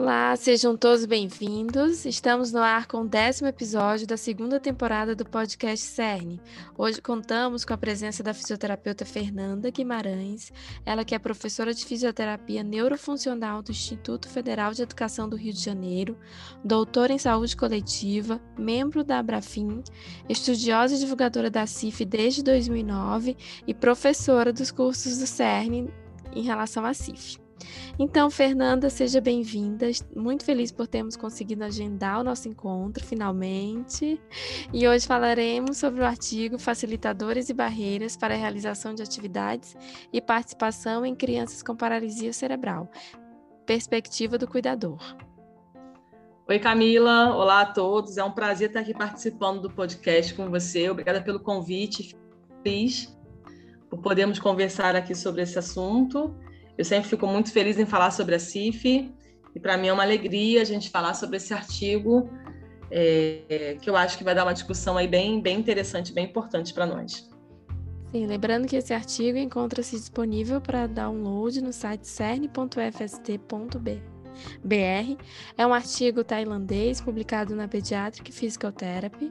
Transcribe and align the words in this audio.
Olá, 0.00 0.34
sejam 0.34 0.78
todos 0.78 1.04
bem-vindos. 1.04 2.06
Estamos 2.06 2.50
no 2.50 2.60
ar 2.60 2.86
com 2.86 3.02
o 3.02 3.06
décimo 3.06 3.48
episódio 3.48 4.06
da 4.06 4.16
segunda 4.16 4.58
temporada 4.58 5.14
do 5.14 5.26
podcast 5.26 5.84
CERN. 5.84 6.40
Hoje 6.74 7.02
contamos 7.02 7.66
com 7.66 7.74
a 7.74 7.76
presença 7.76 8.22
da 8.22 8.32
fisioterapeuta 8.32 9.04
Fernanda 9.04 9.70
Guimarães, 9.70 10.50
ela 10.86 11.04
que 11.04 11.14
é 11.14 11.18
professora 11.18 11.74
de 11.74 11.84
fisioterapia 11.84 12.62
neurofuncional 12.62 13.60
do 13.60 13.72
Instituto 13.72 14.26
Federal 14.26 14.72
de 14.72 14.80
Educação 14.80 15.28
do 15.28 15.36
Rio 15.36 15.52
de 15.52 15.62
Janeiro, 15.62 16.16
doutora 16.64 17.12
em 17.12 17.18
saúde 17.18 17.54
coletiva, 17.54 18.40
membro 18.58 19.04
da 19.04 19.18
Abrafim, 19.18 19.82
estudiosa 20.30 20.94
e 20.94 20.98
divulgadora 20.98 21.50
da 21.50 21.66
CIF 21.66 22.06
desde 22.06 22.42
2009 22.42 23.36
e 23.66 23.74
professora 23.74 24.50
dos 24.50 24.70
cursos 24.70 25.18
do 25.18 25.26
CERN 25.26 25.90
em 26.34 26.42
relação 26.42 26.86
à 26.86 26.94
CIF. 26.94 27.38
Então, 27.98 28.30
Fernanda, 28.30 28.88
seja 28.88 29.20
bem-vinda. 29.20 29.86
Muito 30.14 30.44
feliz 30.44 30.72
por 30.72 30.86
termos 30.86 31.16
conseguido 31.16 31.64
agendar 31.64 32.20
o 32.20 32.24
nosso 32.24 32.48
encontro, 32.48 33.04
finalmente. 33.04 34.20
E 34.72 34.88
hoje 34.88 35.06
falaremos 35.06 35.76
sobre 35.76 36.00
o 36.00 36.04
artigo 36.04 36.58
Facilitadores 36.58 37.48
e 37.48 37.54
Barreiras 37.54 38.16
para 38.16 38.34
a 38.34 38.38
Realização 38.38 38.94
de 38.94 39.02
Atividades 39.02 39.76
e 40.12 40.20
Participação 40.20 41.04
em 41.04 41.14
Crianças 41.14 41.62
com 41.62 41.76
Paralisia 41.76 42.32
Cerebral. 42.32 42.90
Perspectiva 43.66 44.38
do 44.38 44.48
Cuidador. 44.48 44.98
Oi, 46.48 46.58
Camila. 46.58 47.36
Olá 47.36 47.60
a 47.60 47.66
todos. 47.66 48.16
É 48.16 48.24
um 48.24 48.32
prazer 48.32 48.68
estar 48.68 48.80
aqui 48.80 48.92
participando 48.92 49.60
do 49.60 49.70
podcast 49.70 50.34
com 50.34 50.50
você. 50.50 50.90
Obrigada 50.90 51.20
pelo 51.20 51.38
convite. 51.38 52.16
Feliz 52.64 53.16
por 53.88 54.00
podermos 54.00 54.38
conversar 54.38 54.96
aqui 54.96 55.14
sobre 55.14 55.42
esse 55.42 55.58
assunto. 55.58 56.34
Eu 56.80 56.84
sempre 56.86 57.10
fico 57.10 57.26
muito 57.26 57.52
feliz 57.52 57.78
em 57.78 57.84
falar 57.84 58.10
sobre 58.10 58.34
a 58.34 58.38
CIF 58.38 59.12
e 59.54 59.60
para 59.60 59.76
mim 59.76 59.88
é 59.88 59.92
uma 59.92 60.02
alegria 60.02 60.62
a 60.62 60.64
gente 60.64 60.88
falar 60.88 61.12
sobre 61.12 61.36
esse 61.36 61.52
artigo 61.52 62.30
é, 62.90 63.76
que 63.82 63.90
eu 63.90 63.94
acho 63.94 64.16
que 64.16 64.24
vai 64.24 64.34
dar 64.34 64.46
uma 64.46 64.54
discussão 64.54 64.96
aí 64.96 65.06
bem, 65.06 65.42
bem 65.42 65.58
interessante, 65.58 66.10
bem 66.10 66.24
importante 66.24 66.72
para 66.72 66.86
nós. 66.86 67.28
Sim, 68.10 68.24
lembrando 68.24 68.66
que 68.66 68.76
esse 68.76 68.94
artigo 68.94 69.36
encontra-se 69.36 69.94
disponível 69.94 70.58
para 70.58 70.86
download 70.86 71.60
no 71.60 71.70
site 71.70 72.08
cern.fst.br. 72.08 72.70
É 75.58 75.66
um 75.66 75.74
artigo 75.74 76.24
tailandês 76.24 76.98
publicado 76.98 77.54
na 77.54 77.68
Pediatric 77.68 78.32
Physical 78.32 78.72
Therapy 78.72 79.30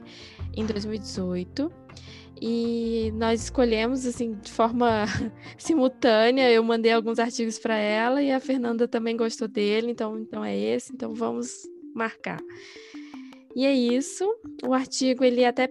em 0.54 0.64
2018 0.64 1.72
e 2.40 3.12
nós 3.14 3.44
escolhemos 3.44 4.06
assim 4.06 4.34
de 4.34 4.50
forma 4.50 5.04
simultânea. 5.58 6.50
Eu 6.50 6.62
mandei 6.64 6.92
alguns 6.92 7.18
artigos 7.18 7.58
para 7.58 7.76
ela 7.76 8.22
e 8.22 8.32
a 8.32 8.40
Fernanda 8.40 8.88
também 8.88 9.16
gostou 9.16 9.46
dele, 9.46 9.90
então 9.90 10.18
então 10.18 10.44
é 10.44 10.56
esse, 10.56 10.92
então 10.92 11.14
vamos 11.14 11.68
marcar. 11.94 12.40
E 13.54 13.66
é 13.66 13.72
isso. 13.72 14.24
O 14.64 14.72
artigo 14.72 15.24
ele 15.24 15.42
é 15.42 15.48
até 15.48 15.68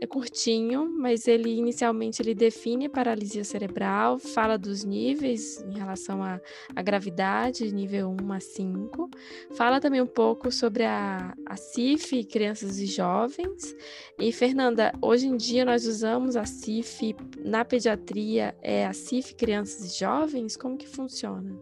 é 0.00 0.06
curtinho, 0.06 0.90
mas 0.98 1.28
ele 1.28 1.50
inicialmente 1.50 2.22
ele 2.22 2.34
define 2.34 2.88
paralisia 2.88 3.44
cerebral, 3.44 4.18
fala 4.18 4.56
dos 4.56 4.82
níveis 4.82 5.62
em 5.62 5.76
relação 5.76 6.22
à, 6.22 6.40
à 6.74 6.82
gravidade, 6.82 7.70
nível 7.70 8.16
1 8.20 8.32
a 8.32 8.40
5, 8.40 9.10
fala 9.54 9.78
também 9.78 10.00
um 10.00 10.06
pouco 10.06 10.50
sobre 10.50 10.84
a, 10.84 11.34
a 11.44 11.56
CIF, 11.56 12.24
crianças 12.24 12.78
e 12.78 12.86
jovens. 12.86 13.76
E 14.18 14.32
Fernanda, 14.32 14.92
hoje 15.02 15.26
em 15.26 15.36
dia 15.36 15.66
nós 15.66 15.84
usamos 15.86 16.34
a 16.34 16.46
CIF 16.46 17.14
na 17.44 17.62
pediatria, 17.62 18.56
é 18.62 18.86
a 18.86 18.94
CIF 18.94 19.34
crianças 19.34 19.84
e 19.84 19.98
jovens, 19.98 20.56
como 20.56 20.78
que 20.78 20.88
funciona? 20.88 21.54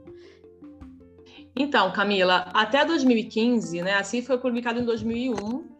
Então, 1.56 1.90
Camila, 1.92 2.48
até 2.54 2.84
2015, 2.84 3.82
né, 3.82 3.94
a 3.94 4.04
CIF 4.04 4.28
foi 4.28 4.38
publicada 4.38 4.78
em 4.78 4.84
2001 4.84 5.77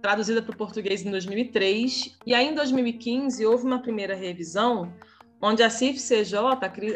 traduzida 0.00 0.40
para 0.40 0.52
o 0.52 0.56
português 0.56 1.04
em 1.04 1.10
2003, 1.10 2.18
e 2.26 2.34
aí 2.34 2.48
em 2.48 2.54
2015 2.54 3.44
houve 3.44 3.64
uma 3.64 3.80
primeira 3.80 4.14
revisão 4.14 4.92
onde 5.40 5.62
a 5.62 5.70
CIF-CJ, 5.70 6.34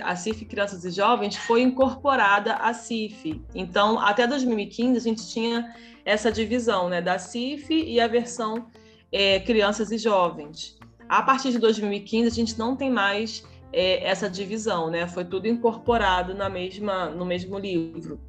a 0.03 0.17
CIF 0.17 0.45
Crianças 0.45 0.85
e 0.85 0.91
Jovens, 0.91 1.37
foi 1.37 1.63
incorporada 1.63 2.55
à 2.55 2.75
CIF. 2.75 3.41
Então, 3.55 3.99
até 3.99 4.27
2015 4.27 4.97
a 4.97 5.01
gente 5.01 5.29
tinha 5.29 5.75
essa 6.05 6.33
divisão, 6.33 6.89
né, 6.89 7.01
da 7.01 7.19
CIF 7.19 7.73
e 7.73 8.01
a 8.01 8.09
versão 8.09 8.67
é, 9.13 9.39
Crianças 9.41 9.93
e 9.93 9.99
Jovens. 9.99 10.77
A 11.09 11.23
partir 11.23 11.53
de 11.53 11.59
2015 11.59 12.27
a 12.27 12.31
gente 12.31 12.59
não 12.59 12.75
tem 12.75 12.91
mais 12.91 13.45
é, 13.73 14.05
essa 14.05 14.29
divisão, 14.29 14.91
né? 14.91 15.07
Foi 15.07 15.25
tudo 15.25 15.47
incorporado 15.47 16.35
na 16.35 16.49
mesma, 16.49 17.07
no 17.07 17.25
mesmo 17.25 17.59
livro. 17.59 18.21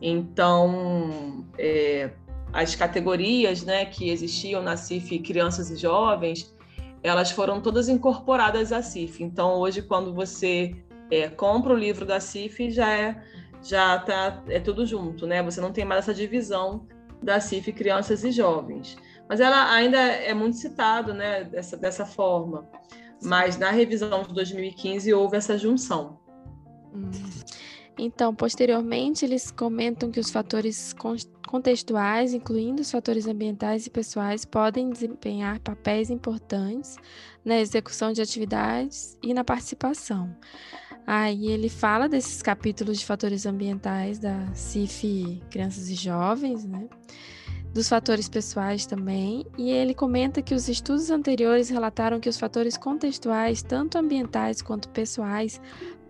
Então, 0.00 1.46
é, 1.58 2.10
as 2.52 2.74
categorias 2.74 3.62
né, 3.62 3.84
que 3.84 4.10
existiam 4.10 4.62
na 4.62 4.76
CIF 4.76 5.18
Crianças 5.20 5.70
e 5.70 5.76
Jovens, 5.76 6.54
elas 7.02 7.30
foram 7.30 7.60
todas 7.60 7.88
incorporadas 7.88 8.72
à 8.72 8.82
CIF. 8.82 9.22
Então, 9.22 9.54
hoje, 9.54 9.82
quando 9.82 10.14
você 10.14 10.74
é, 11.10 11.28
compra 11.28 11.72
o 11.72 11.76
livro 11.76 12.04
da 12.04 12.20
CIF, 12.20 12.70
já 12.70 12.90
é 12.90 13.22
já 13.60 13.98
tá 13.98 14.42
é 14.48 14.60
tudo 14.60 14.86
junto, 14.86 15.26
né? 15.26 15.42
Você 15.42 15.60
não 15.60 15.72
tem 15.72 15.84
mais 15.84 16.04
essa 16.04 16.14
divisão 16.14 16.86
da 17.22 17.40
CIF 17.40 17.72
Crianças 17.72 18.22
e 18.24 18.30
Jovens. 18.30 18.96
Mas 19.28 19.40
ela 19.40 19.72
ainda 19.72 19.98
é 19.98 20.32
muito 20.32 20.56
citado, 20.56 21.12
né, 21.12 21.44
dessa, 21.44 21.76
dessa 21.76 22.06
forma. 22.06 22.68
Mas 23.22 23.58
na 23.58 23.70
revisão 23.70 24.22
de 24.22 24.32
2015 24.32 25.12
houve 25.12 25.36
essa 25.36 25.58
junção. 25.58 26.20
Hum. 26.94 27.10
Então, 27.98 28.32
posteriormente, 28.32 29.24
eles 29.24 29.50
comentam 29.50 30.10
que 30.10 30.20
os 30.20 30.30
fatores 30.30 30.94
contextuais, 31.48 32.32
incluindo 32.32 32.80
os 32.80 32.90
fatores 32.90 33.26
ambientais 33.26 33.86
e 33.86 33.90
pessoais, 33.90 34.44
podem 34.44 34.90
desempenhar 34.90 35.58
papéis 35.58 36.08
importantes 36.08 36.96
na 37.44 37.58
execução 37.58 38.12
de 38.12 38.22
atividades 38.22 39.18
e 39.20 39.34
na 39.34 39.42
participação. 39.42 40.34
Aí 41.04 41.48
ele 41.48 41.68
fala 41.68 42.08
desses 42.08 42.40
capítulos 42.40 42.98
de 42.98 43.06
fatores 43.06 43.46
ambientais 43.46 44.18
da 44.18 44.54
CIF 44.54 45.42
Crianças 45.50 45.88
e 45.88 45.94
Jovens, 45.94 46.64
né? 46.64 46.86
dos 47.72 47.88
fatores 47.88 48.28
pessoais 48.28 48.86
também, 48.86 49.46
e 49.56 49.70
ele 49.70 49.94
comenta 49.94 50.42
que 50.42 50.54
os 50.54 50.68
estudos 50.68 51.10
anteriores 51.10 51.68
relataram 51.68 52.18
que 52.18 52.28
os 52.28 52.38
fatores 52.38 52.76
contextuais, 52.76 53.62
tanto 53.62 53.98
ambientais 53.98 54.62
quanto 54.62 54.88
pessoais, 54.88 55.60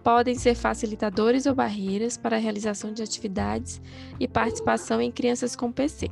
podem 0.09 0.37
ser 0.37 0.55
facilitadores 0.55 1.45
ou 1.45 1.55
barreiras 1.55 2.17
para 2.17 2.37
a 2.37 2.39
realização 2.39 2.95
de 2.95 3.03
atividades 3.03 3.79
e 4.19 4.27
participação 4.27 5.03
em 5.03 5.13
crianças 5.13 5.55
com 5.55 5.71
PC. 5.71 6.09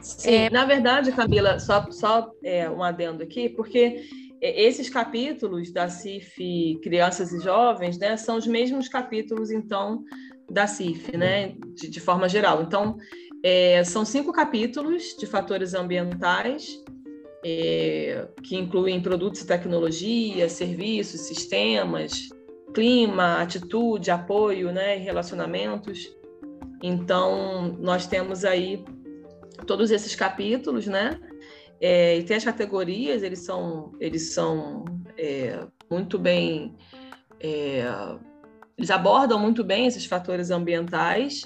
Sim, 0.00 0.28
é... 0.28 0.50
na 0.50 0.64
verdade, 0.64 1.12
Camila, 1.12 1.60
só, 1.60 1.88
só 1.92 2.32
é, 2.42 2.68
um 2.68 2.82
adendo 2.82 3.22
aqui, 3.22 3.48
porque 3.48 4.02
é, 4.42 4.60
esses 4.60 4.90
capítulos 4.90 5.70
da 5.70 5.88
CIF 5.88 6.80
Crianças 6.82 7.32
e 7.32 7.38
Jovens, 7.38 7.96
né, 7.96 8.16
são 8.16 8.36
os 8.36 8.46
mesmos 8.48 8.88
capítulos, 8.88 9.52
então, 9.52 10.02
da 10.50 10.66
CIF, 10.66 11.16
né, 11.16 11.54
de, 11.76 11.88
de 11.88 12.00
forma 12.00 12.28
geral. 12.28 12.62
Então, 12.62 12.96
é, 13.44 13.84
são 13.84 14.04
cinco 14.04 14.32
capítulos 14.32 15.16
de 15.16 15.28
fatores 15.28 15.74
ambientais, 15.74 16.82
é, 17.44 18.26
que 18.42 18.56
incluem 18.56 19.00
produtos 19.00 19.42
e 19.42 19.46
tecnologia, 19.46 20.48
serviços, 20.48 21.20
sistemas, 21.20 22.30
clima, 22.74 23.40
atitude, 23.40 24.10
apoio, 24.10 24.72
né, 24.72 24.96
relacionamentos. 24.96 26.08
Então, 26.82 27.76
nós 27.80 28.06
temos 28.06 28.44
aí 28.44 28.84
todos 29.66 29.90
esses 29.90 30.14
capítulos, 30.14 30.86
né? 30.86 31.18
É, 31.80 32.18
e 32.18 32.22
tem 32.24 32.36
as 32.36 32.44
categorias, 32.44 33.22
eles 33.22 33.40
são, 33.40 33.92
eles 34.00 34.32
são 34.32 34.84
é, 35.16 35.60
muito 35.90 36.18
bem, 36.18 36.74
é, 37.40 37.84
eles 38.76 38.90
abordam 38.90 39.38
muito 39.38 39.62
bem 39.62 39.86
esses 39.86 40.04
fatores 40.06 40.50
ambientais. 40.50 41.42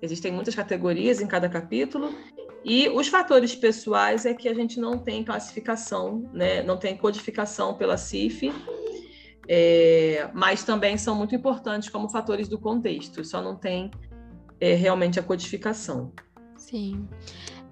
Existem 0.00 0.32
muitas 0.32 0.54
categorias 0.54 1.20
em 1.20 1.26
cada 1.26 1.48
capítulo. 1.48 2.14
E 2.64 2.88
os 2.88 3.08
fatores 3.08 3.54
pessoais 3.54 4.24
é 4.24 4.32
que 4.32 4.48
a 4.48 4.54
gente 4.54 4.80
não 4.80 4.98
tem 4.98 5.22
classificação, 5.22 6.30
né? 6.32 6.62
não 6.62 6.78
tem 6.78 6.96
codificação 6.96 7.74
pela 7.74 7.98
CIF, 7.98 8.50
é, 9.48 10.28
mas 10.32 10.64
também 10.64 10.96
são 10.96 11.14
muito 11.14 11.34
importantes 11.34 11.88
como 11.88 12.08
fatores 12.08 12.48
do 12.48 12.58
contexto, 12.58 13.24
só 13.24 13.42
não 13.42 13.56
tem 13.56 13.90
é, 14.60 14.74
realmente 14.74 15.18
a 15.18 15.22
codificação. 15.22 16.12
Sim. 16.56 17.06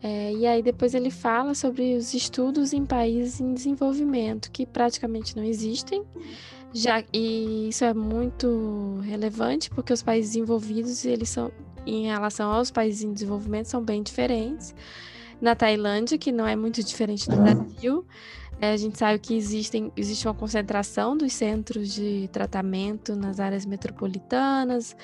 É, 0.03 0.33
e 0.33 0.47
aí 0.47 0.63
depois 0.63 0.95
ele 0.95 1.11
fala 1.11 1.55
sobre 1.55 1.95
os 1.95 2.13
estudos 2.13 2.73
em 2.73 2.85
países 2.85 3.41
em 3.41 3.55
desenvolvimento, 3.55 4.51
que 4.51 4.67
praticamente 4.67 5.37
não 5.37 5.45
existem, 5.45 6.05
já 6.75 7.05
e 7.13 7.69
isso 7.69 7.85
é 7.85 7.93
muito 7.93 8.99
relevante 9.03 9.71
porque 9.71 9.93
os 9.93 10.03
países 10.03 10.33
desenvolvidos 10.33 11.05
eles 11.05 11.29
são 11.29 11.53
em 11.87 12.07
relação 12.07 12.51
aos 12.51 12.71
países 12.71 13.03
em 13.03 13.13
desenvolvimento 13.13 13.67
são 13.67 13.83
bem 13.83 14.03
diferentes. 14.03 14.75
Na 15.41 15.55
Tailândia, 15.55 16.17
que 16.17 16.31
não 16.31 16.47
é 16.47 16.55
muito 16.55 16.83
diferente 16.83 17.29
do 17.29 17.37
Brasil, 17.37 18.07
a 18.71 18.77
gente 18.77 18.97
sabe 18.97 19.19
que 19.19 19.35
existem, 19.35 19.93
existe 19.97 20.27
uma 20.27 20.35
concentração 20.35 21.17
dos 21.17 21.33
centros 21.33 21.93
de 21.93 22.29
tratamento 22.33 23.17
nas 23.17 23.41
áreas 23.41 23.67
metropolitanas, 23.67 24.97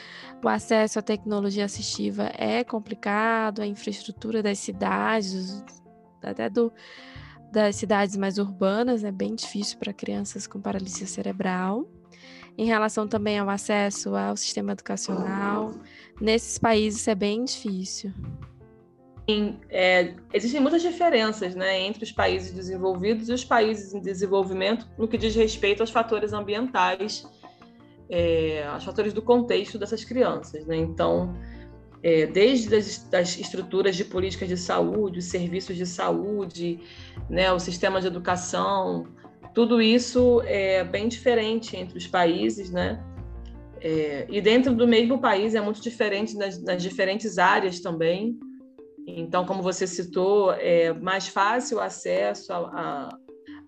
o 0.42 0.48
acesso 0.48 1.00
à 1.00 1.02
tecnologia 1.02 1.64
assistiva 1.64 2.30
é 2.36 2.62
complicado, 2.62 3.60
a 3.60 3.66
infraestrutura 3.66 4.44
das 4.44 4.60
cidades, 4.60 5.64
até 6.22 6.48
do, 6.48 6.72
das 7.50 7.74
cidades 7.74 8.16
mais 8.16 8.38
urbanas, 8.38 9.02
é 9.02 9.10
bem 9.10 9.34
difícil 9.34 9.76
para 9.78 9.92
crianças 9.92 10.46
com 10.46 10.60
paralisia 10.60 11.06
cerebral. 11.06 11.84
Em 12.56 12.66
relação 12.66 13.08
também 13.08 13.38
ao 13.38 13.48
acesso 13.48 14.14
ao 14.14 14.36
sistema 14.36 14.72
educacional, 14.72 15.74
nesses 16.20 16.58
países 16.58 17.08
é 17.08 17.14
bem 17.14 17.44
difícil 17.44 18.12
é, 19.68 20.14
existem 20.32 20.60
muitas 20.60 20.80
diferenças 20.80 21.54
né, 21.54 21.80
entre 21.82 22.02
os 22.02 22.10
países 22.10 22.50
desenvolvidos 22.50 23.28
e 23.28 23.32
os 23.32 23.44
países 23.44 23.92
em 23.92 24.00
desenvolvimento 24.00 24.88
no 24.96 25.06
que 25.06 25.18
diz 25.18 25.34
respeito 25.34 25.82
aos 25.82 25.90
fatores 25.90 26.32
ambientais, 26.32 27.26
é, 28.08 28.66
aos 28.66 28.84
fatores 28.84 29.12
do 29.12 29.20
contexto 29.20 29.78
dessas 29.78 30.02
crianças. 30.02 30.64
Né? 30.64 30.76
Então, 30.76 31.34
é, 32.02 32.24
desde 32.26 32.74
as 32.74 33.04
das 33.04 33.38
estruturas 33.38 33.96
de 33.96 34.04
políticas 34.04 34.48
de 34.48 34.56
saúde, 34.56 35.18
os 35.18 35.26
serviços 35.26 35.76
de 35.76 35.84
saúde, 35.84 36.80
né, 37.28 37.52
o 37.52 37.58
sistema 37.58 38.00
de 38.00 38.06
educação, 38.06 39.06
tudo 39.54 39.82
isso 39.82 40.40
é 40.46 40.84
bem 40.84 41.06
diferente 41.06 41.76
entre 41.76 41.98
os 41.98 42.06
países, 42.06 42.70
né? 42.70 43.02
É, 43.80 44.26
e 44.28 44.40
dentro 44.40 44.74
do 44.74 44.88
mesmo 44.88 45.20
país 45.20 45.54
é 45.54 45.60
muito 45.60 45.80
diferente 45.80 46.36
nas, 46.36 46.62
nas 46.62 46.82
diferentes 46.82 47.38
áreas 47.38 47.80
também. 47.80 48.38
Então, 49.16 49.46
como 49.46 49.62
você 49.62 49.86
citou, 49.86 50.52
é 50.52 50.92
mais 50.92 51.28
fácil 51.28 51.78
o 51.78 51.80
acesso 51.80 52.52
a, 52.52 52.58
a, 52.58 53.18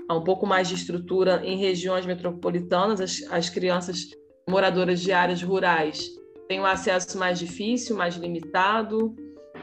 a, 0.08 0.14
um 0.14 0.22
pouco 0.22 0.46
mais 0.46 0.69
de 0.69 0.75
estrutura 0.75 1.40
em 1.44 1.56
regiões 1.56 2.04
metropolitanas. 2.04 3.00
As, 3.00 3.22
as 3.31 3.48
crianças 3.48 4.10
moradoras 4.48 5.00
de 5.00 5.12
áreas 5.12 5.42
rurais 5.42 6.10
têm 6.46 6.60
um 6.60 6.66
acesso 6.66 7.16
mais 7.19 7.38
difícil, 7.38 7.96
mais 7.96 8.16
limitado. 8.16 9.14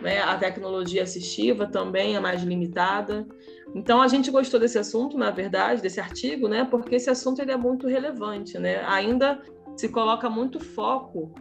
Né? 0.01 0.19
A 0.21 0.35
tecnologia 0.37 1.03
assistiva 1.03 1.67
também 1.67 2.15
é 2.15 2.19
mais 2.19 2.41
limitada. 2.41 3.27
Então, 3.75 4.01
a 4.01 4.07
gente 4.07 4.31
gostou 4.31 4.59
desse 4.59 4.79
assunto, 4.79 5.15
na 5.15 5.29
verdade, 5.29 5.81
desse 5.81 5.99
artigo, 5.99 6.47
né? 6.47 6.65
porque 6.69 6.95
esse 6.95 7.09
assunto 7.09 7.39
ele 7.39 7.51
é 7.51 7.57
muito 7.57 7.87
relevante. 7.87 8.57
Né? 8.57 8.83
Ainda 8.85 9.41
se 9.75 9.89
coloca 9.89 10.27
muito 10.27 10.59
foco 10.59 11.35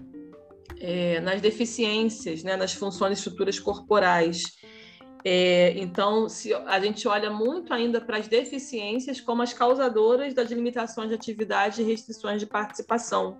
é, 0.80 1.20
nas 1.20 1.40
deficiências, 1.40 2.42
né, 2.42 2.56
nas 2.56 2.72
funções 2.72 3.10
e 3.10 3.14
estruturas 3.14 3.58
corporais. 3.58 4.42
É, 5.24 5.74
então, 5.76 6.28
se 6.28 6.54
a 6.54 6.78
gente 6.78 7.08
olha 7.08 7.30
muito 7.30 7.74
ainda 7.74 8.00
para 8.00 8.18
as 8.18 8.28
deficiências 8.28 9.20
como 9.20 9.42
as 9.42 9.52
causadoras 9.52 10.34
das 10.34 10.50
limitações 10.50 11.08
de 11.08 11.14
atividade 11.14 11.82
e 11.82 11.84
restrições 11.84 12.40
de 12.40 12.46
participação. 12.46 13.38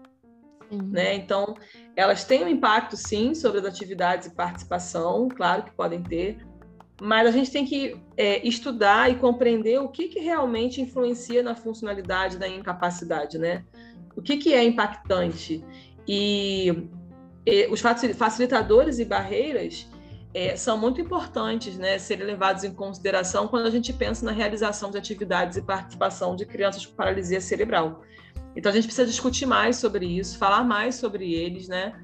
Uhum. 0.71 0.89
Né? 0.89 1.15
Então, 1.15 1.55
elas 1.95 2.25
têm 2.25 2.45
um 2.45 2.49
impacto, 2.49 2.97
sim, 2.97 3.35
sobre 3.35 3.61
as 3.61 3.67
atividades 3.67 4.27
e 4.27 4.35
participação, 4.35 5.29
claro 5.29 5.63
que 5.63 5.71
podem 5.73 6.03
ter, 6.03 6.45
mas 7.01 7.29
a 7.29 7.31
gente 7.31 7.51
tem 7.51 7.65
que 7.65 7.97
é, 8.17 8.47
estudar 8.47 9.11
e 9.11 9.17
compreender 9.17 9.79
o 9.79 9.89
que, 9.89 10.09
que 10.09 10.19
realmente 10.19 10.81
influencia 10.81 11.43
na 11.43 11.55
funcionalidade 11.55 12.39
da 12.39 12.49
incapacidade, 12.49 13.39
né? 13.39 13.65
O 14.17 14.23
que, 14.23 14.39
que 14.39 14.55
é 14.55 14.65
impactante? 14.65 15.63
E 16.09 16.89
os 17.71 17.81
facilitadores 17.81 18.99
e 18.99 19.05
barreiras 19.05 19.87
é, 20.35 20.57
são 20.57 20.77
muito 20.77 21.01
importantes, 21.01 21.79
né, 21.79 21.99
serem 21.99 22.27
levados 22.27 22.63
em 22.63 22.75
consideração 22.75 23.49
quando 23.49 23.67
a 23.67 23.71
gente 23.71 23.93
pensa 23.93 24.27
na 24.27 24.33
realização 24.33 24.91
de 24.91 24.99
atividades 24.99 25.57
e 25.57 25.63
participação 25.63 26.37
de 26.37 26.45
crianças 26.45 26.85
com 26.85 26.95
paralisia 26.95 27.41
cerebral. 27.41 28.03
Então 28.55 28.71
a 28.71 28.75
gente 28.75 28.85
precisa 28.85 29.07
discutir 29.07 29.47
mais 29.47 29.77
sobre 29.77 30.05
isso, 30.05 30.37
falar 30.37 30.63
mais 30.65 30.97
sobre 30.97 31.33
eles, 31.33 31.69
né, 31.69 31.95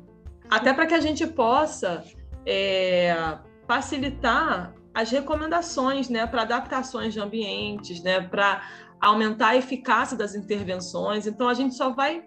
até 0.49 0.73
para 0.73 0.87
que 0.87 0.95
a 0.95 1.01
gente 1.01 1.27
possa 1.27 2.05
é, 2.47 3.37
facilitar 3.67 4.75
as 4.95 5.11
recomendações, 5.11 6.09
né, 6.09 6.27
para 6.27 6.43
adaptações 6.43 7.13
de 7.13 7.21
ambientes, 7.21 8.03
né, 8.03 8.21
para 8.21 8.63
aumentar 9.01 9.49
a 9.49 9.57
eficácia 9.57 10.17
das 10.17 10.35
intervenções. 10.35 11.27
Então 11.27 11.49
a 11.49 11.55
gente 11.55 11.75
só 11.75 11.91
vai 11.91 12.25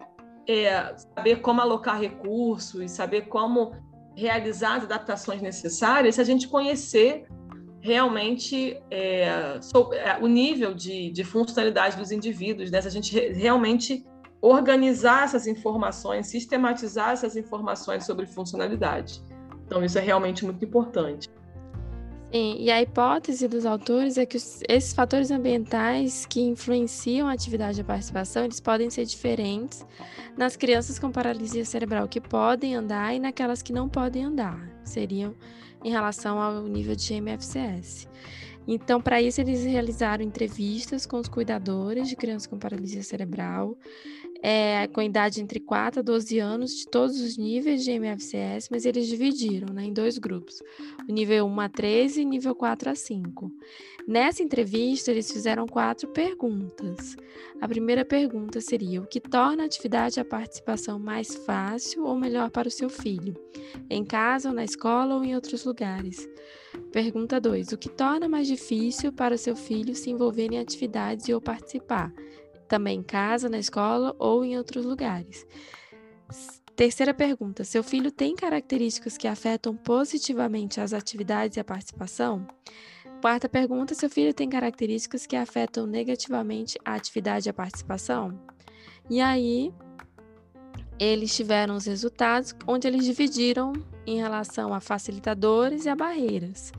é, 0.48 0.96
saber 0.96 1.38
como 1.38 1.62
alocar 1.62 2.00
recursos, 2.00 2.92
saber 2.92 3.24
como 3.28 3.74
realizar 4.16 4.78
as 4.78 4.84
adaptações 4.84 5.42
necessárias, 5.42 6.16
se 6.16 6.22
a 6.22 6.24
gente 6.24 6.48
conhecer 6.48 7.28
realmente 7.82 8.82
é, 8.90 9.28
é, 9.28 10.18
o 10.20 10.28
nível 10.28 10.74
de, 10.74 11.12
de, 11.12 11.24
funcionalidade 11.24 11.98
dos 11.98 12.12
indivíduos, 12.12 12.72
né? 12.72 12.82
se 12.82 12.88
a 12.88 12.92
gente 12.92 13.18
realmente 13.34 14.04
organizar 14.42 15.26
essas 15.26 15.46
informações, 15.46 16.28
sistematizar 16.28 17.12
essas 17.12 17.36
informações 17.36 18.06
sobre 18.06 18.26
funcionalidade. 18.26 19.22
Então, 19.66 19.84
isso 19.84 19.98
é 19.98 20.02
realmente 20.02 20.46
muito 20.46 20.64
importante. 20.64 21.30
Sim, 22.36 22.58
e 22.60 22.70
a 22.70 22.82
hipótese 22.82 23.48
dos 23.48 23.66
autores 23.66 24.18
é 24.18 24.26
que 24.26 24.36
os, 24.36 24.60
esses 24.68 24.92
fatores 24.92 25.32
ambientais 25.32 26.26
que 26.26 26.42
influenciam 26.42 27.30
a 27.30 27.32
atividade 27.32 27.80
e 27.80 27.82
a 27.82 27.86
participação, 27.86 28.44
eles 28.44 28.60
podem 28.60 28.90
ser 28.90 29.06
diferentes 29.06 29.86
nas 30.36 30.58
crianças 30.58 31.00
com 31.00 31.10
paralisia 31.10 31.64
cerebral 31.64 32.10
que 32.10 32.20
podem 32.20 32.76
andar 32.76 33.16
e 33.16 33.20
naquelas 33.20 33.62
que 33.62 33.72
não 33.72 33.88
podem 33.88 34.26
andar, 34.26 34.70
seriam 34.84 35.34
em 35.82 35.92
relação 35.92 36.38
ao 36.38 36.64
nível 36.64 36.94
de 36.94 37.14
MFCS. 37.14 38.06
Então, 38.68 39.00
para 39.00 39.22
isso, 39.22 39.40
eles 39.40 39.64
realizaram 39.64 40.22
entrevistas 40.22 41.06
com 41.06 41.18
os 41.18 41.30
cuidadores 41.30 42.10
de 42.10 42.18
crianças 42.18 42.48
com 42.48 42.60
paralisia 42.60 43.02
cerebral, 43.02 43.78
é, 44.48 44.86
com 44.86 45.02
idade 45.02 45.42
entre 45.42 45.60
4 45.60 46.02
a 46.02 46.04
12 46.04 46.38
anos, 46.38 46.76
de 46.76 46.86
todos 46.86 47.20
os 47.20 47.36
níveis 47.36 47.84
de 47.84 47.90
MFCS, 47.90 48.70
mas 48.70 48.86
eles 48.86 49.08
dividiram 49.08 49.74
né, 49.74 49.86
em 49.86 49.92
dois 49.92 50.20
grupos, 50.20 50.62
o 51.10 51.12
nível 51.12 51.48
1 51.48 51.60
a 51.62 51.68
13 51.68 52.22
e 52.22 52.26
nível 52.26 52.54
4 52.54 52.92
a 52.92 52.94
5. 52.94 53.52
Nessa 54.08 54.44
entrevista, 54.44 55.10
eles 55.10 55.32
fizeram 55.32 55.66
quatro 55.66 56.10
perguntas. 56.10 57.16
A 57.60 57.68
primeira 57.68 58.06
pergunta 58.06 58.62
seria: 58.62 59.02
o 59.02 59.08
que 59.08 59.20
torna 59.20 59.64
a 59.64 59.66
atividade 59.66 60.20
e 60.20 60.22
a 60.22 60.26
participação 60.26 61.00
mais 61.00 61.34
fácil 61.38 62.06
ou 62.06 62.16
melhor 62.16 62.52
para 62.52 62.68
o 62.68 62.72
seu 62.72 62.88
filho? 62.88 63.34
Em 63.90 64.06
casa, 64.06 64.50
ou 64.50 64.54
na 64.54 64.64
escola 64.64 65.16
ou 65.16 65.24
em 65.24 65.34
outros 65.34 65.66
lugares? 65.66 66.30
Pergunta 66.92 67.42
2: 67.42 67.72
o 67.72 67.78
que 67.80 67.90
torna 67.90 68.30
mais 68.30 68.46
difícil 68.46 69.12
para 69.12 69.34
o 69.34 69.40
seu 69.40 69.56
filho 69.56 69.96
se 69.96 70.12
envolver 70.12 70.54
em 70.54 70.60
atividades 70.60 71.28
e 71.28 71.34
ou 71.34 71.42
participar? 71.42 72.14
Também 72.68 73.00
em 73.00 73.04
casa, 73.04 73.50
na 73.50 73.60
escola 73.60 74.16
ou 74.20 74.44
em 74.44 74.58
outros 74.58 74.86
lugares. 74.86 75.46
Terceira 76.76 77.14
pergunta: 77.14 77.64
seu 77.64 77.84
filho 77.84 78.12
tem 78.12 78.36
características 78.36 79.18
que 79.18 79.28
afetam 79.28 79.76
positivamente 79.76 80.82
as 80.82 80.94
atividades 80.94 81.56
e 81.56 81.60
a 81.60 81.64
participação? 81.64 82.46
Quarta 83.22 83.48
pergunta: 83.48 83.96
seu 83.96 84.10
filho 84.10 84.34
tem 84.34 84.50
características 84.50 85.26
que 85.26 85.36
afetam 85.36 85.88
negativamente 85.88 86.78
a 86.84 86.96
atividade 86.96 87.48
e 87.48 87.52
a 87.52 87.54
participação? 87.54 88.38
E 89.10 89.22
aí, 89.22 89.74
eles 91.00 91.36
tiveram 91.36 91.76
os 91.76 91.86
resultados 91.86 92.54
onde 92.68 92.88
eles 92.88 93.06
dividiram 93.06 93.74
em 94.06 94.18
relação 94.18 94.74
a 94.74 94.80
facilitadores 94.80 95.86
e 95.86 95.90
a 95.90 95.96
barreiras. 95.96 96.74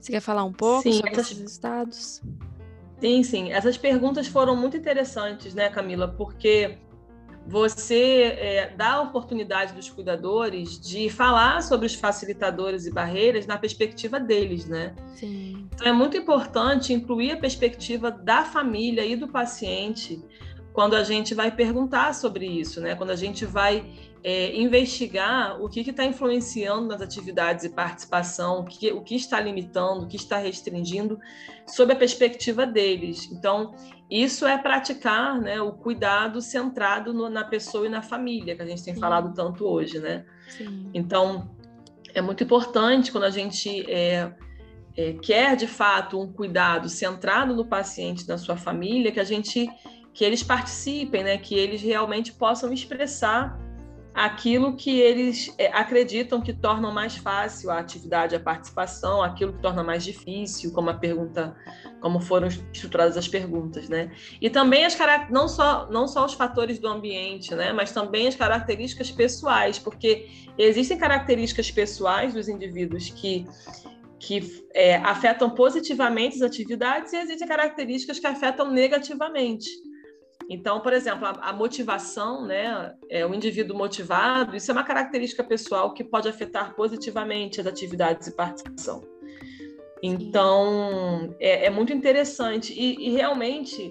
Você 0.00 0.12
quer 0.12 0.20
falar 0.20 0.44
um 0.44 0.52
pouco 0.52 0.82
Sim, 0.82 0.94
sobre 0.94 1.12
esses 1.12 1.38
resultados? 1.38 1.96
Sim, 1.96 2.38
sim. 3.24 3.52
Essas 3.52 3.76
perguntas 3.76 4.26
foram 4.26 4.54
muito 4.54 4.76
interessantes, 4.76 5.54
né, 5.54 5.68
Camila? 5.68 6.06
Porque 6.06 6.78
você 7.46 8.36
é, 8.38 8.74
dá 8.76 8.92
a 8.92 9.02
oportunidade 9.02 9.72
dos 9.72 9.90
cuidadores 9.90 10.78
de 10.80 11.10
falar 11.10 11.60
sobre 11.62 11.86
os 11.86 11.94
facilitadores 11.94 12.86
e 12.86 12.92
barreiras 12.92 13.46
na 13.46 13.58
perspectiva 13.58 14.20
deles, 14.20 14.66
né? 14.66 14.94
Sim. 15.16 15.68
Então 15.74 15.86
é 15.86 15.92
muito 15.92 16.16
importante 16.16 16.92
incluir 16.92 17.32
a 17.32 17.36
perspectiva 17.36 18.10
da 18.10 18.44
família 18.44 19.04
e 19.04 19.16
do 19.16 19.26
paciente 19.26 20.22
quando 20.72 20.94
a 20.94 21.02
gente 21.02 21.34
vai 21.34 21.50
perguntar 21.50 22.14
sobre 22.14 22.46
isso, 22.46 22.80
né? 22.80 22.94
Quando 22.94 23.10
a 23.10 23.16
gente 23.16 23.44
vai 23.44 23.84
é, 24.24 24.56
investigar 24.56 25.60
o 25.60 25.68
que 25.68 25.80
está 25.80 26.04
influenciando 26.04 26.86
nas 26.86 27.02
atividades 27.02 27.64
e 27.64 27.70
participação, 27.70 28.60
o 28.60 28.64
que, 28.64 28.92
o 28.92 29.00
que 29.02 29.16
está 29.16 29.40
limitando, 29.40 30.04
o 30.04 30.08
que 30.08 30.16
está 30.16 30.38
restringindo, 30.38 31.18
sob 31.66 31.92
a 31.92 31.96
perspectiva 31.96 32.64
deles. 32.64 33.28
Então, 33.32 33.74
isso 34.08 34.46
é 34.46 34.56
praticar 34.56 35.40
né, 35.40 35.60
o 35.60 35.72
cuidado 35.72 36.40
centrado 36.40 37.12
no, 37.12 37.28
na 37.28 37.44
pessoa 37.44 37.86
e 37.86 37.88
na 37.88 38.02
família, 38.02 38.54
que 38.54 38.62
a 38.62 38.66
gente 38.66 38.84
tem 38.84 38.94
Sim. 38.94 39.00
falado 39.00 39.34
tanto 39.34 39.64
hoje, 39.64 39.98
né? 39.98 40.24
Sim. 40.48 40.90
Então, 40.94 41.50
é 42.14 42.20
muito 42.20 42.44
importante 42.44 43.10
quando 43.10 43.24
a 43.24 43.30
gente 43.30 43.90
é, 43.90 44.32
é, 44.96 45.14
quer, 45.14 45.56
de 45.56 45.66
fato, 45.66 46.20
um 46.20 46.32
cuidado 46.32 46.88
centrado 46.88 47.56
no 47.56 47.64
paciente, 47.64 48.28
na 48.28 48.38
sua 48.38 48.56
família, 48.56 49.10
que 49.10 49.20
a 49.20 49.24
gente 49.24 49.68
que 50.14 50.26
eles 50.26 50.42
participem, 50.42 51.24
né, 51.24 51.38
que 51.38 51.54
eles 51.54 51.80
realmente 51.80 52.34
possam 52.34 52.70
expressar 52.70 53.58
aquilo 54.14 54.76
que 54.76 55.00
eles 55.00 55.54
é, 55.56 55.68
acreditam 55.68 56.40
que 56.40 56.52
torna 56.52 56.90
mais 56.90 57.16
fácil 57.16 57.70
a 57.70 57.78
atividade, 57.78 58.36
a 58.36 58.40
participação, 58.40 59.22
aquilo 59.22 59.54
que 59.54 59.60
torna 59.60 59.82
mais 59.82 60.04
difícil, 60.04 60.72
como 60.72 60.90
a 60.90 60.94
pergunta, 60.94 61.56
como 62.00 62.20
foram 62.20 62.48
estruturadas 62.48 63.16
as 63.16 63.26
perguntas, 63.26 63.88
né? 63.88 64.12
E 64.40 64.50
também 64.50 64.84
as 64.84 64.96
não 65.30 65.48
só 65.48 65.88
não 65.90 66.06
só 66.06 66.26
os 66.26 66.34
fatores 66.34 66.78
do 66.78 66.88
ambiente, 66.88 67.54
né? 67.54 67.72
Mas 67.72 67.92
também 67.92 68.28
as 68.28 68.34
características 68.34 69.10
pessoais, 69.10 69.78
porque 69.78 70.28
existem 70.58 70.98
características 70.98 71.70
pessoais 71.70 72.34
dos 72.34 72.48
indivíduos 72.48 73.10
que 73.10 73.46
que 74.18 74.62
é, 74.72 74.96
afetam 74.96 75.50
positivamente 75.50 76.36
as 76.36 76.42
atividades 76.42 77.12
e 77.12 77.16
existem 77.16 77.48
características 77.48 78.20
que 78.20 78.26
afetam 78.26 78.70
negativamente. 78.70 79.68
Então, 80.48 80.80
por 80.80 80.92
exemplo, 80.92 81.26
a, 81.26 81.30
a 81.30 81.52
motivação, 81.52 82.44
né, 82.46 82.94
é, 83.08 83.26
o 83.26 83.34
indivíduo 83.34 83.76
motivado, 83.76 84.56
isso 84.56 84.70
é 84.70 84.74
uma 84.74 84.84
característica 84.84 85.42
pessoal 85.42 85.94
que 85.94 86.04
pode 86.04 86.28
afetar 86.28 86.74
positivamente 86.74 87.60
as 87.60 87.66
atividades 87.66 88.26
e 88.26 88.32
participação. 88.32 89.02
Então, 90.02 91.34
é, 91.38 91.66
é 91.66 91.70
muito 91.70 91.92
interessante. 91.92 92.72
E, 92.72 93.08
e, 93.08 93.10
realmente, 93.12 93.88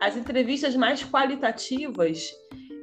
as 0.00 0.16
entrevistas 0.16 0.74
mais 0.74 1.04
qualitativas, 1.04 2.32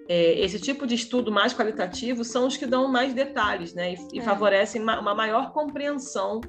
é, 0.07 0.39
esse 0.39 0.59
tipo 0.59 0.87
de 0.87 0.95
estudo 0.95 1.29
mais 1.29 1.53
qualitativo, 1.53 2.23
são 2.23 2.47
os 2.47 2.55
que 2.55 2.65
dão 2.65 2.87
mais 2.87 3.13
detalhes, 3.13 3.73
né? 3.73 3.93
E, 3.93 3.97
e 4.13 4.19
é. 4.19 4.21
favorecem 4.21 4.81
uma, 4.81 4.97
uma, 5.01 5.13
maior 5.13 5.51
compreensão 5.51 6.39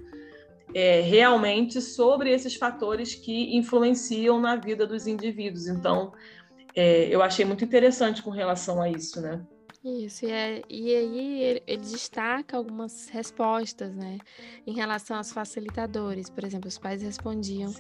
é, 0.73 1.01
realmente 1.01 1.81
sobre 1.81 2.31
esses 2.31 2.55
fatores 2.55 3.13
que 3.13 3.57
influenciam 3.57 4.41
na 4.41 4.55
vida 4.55 4.87
dos 4.87 5.09
indivíduos. 5.09 5.67
Então, 5.67 6.13
é, 6.75 7.09
eu 7.09 7.23
achei 7.23 7.45
muito 7.45 7.65
interessante 7.65 8.23
com 8.23 8.31
relação 8.31 8.81
a 8.81 8.89
isso, 8.89 9.21
né? 9.21 9.45
Isso, 9.83 10.27
e, 10.27 10.31
é, 10.31 10.63
e 10.69 10.95
aí 10.95 11.43
ele, 11.43 11.63
ele, 11.67 11.81
destaca 11.81 12.55
algumas 12.55 13.09
respostas, 13.09 13.95
né, 13.95 14.19
em 14.67 14.75
relação 14.75 15.17
aos 15.17 15.33
facilitadores. 15.33 16.29
Por 16.29 16.45
exemplo, 16.45 16.69
os 16.69 16.77
pais 16.77 17.01
respondiam 17.01 17.73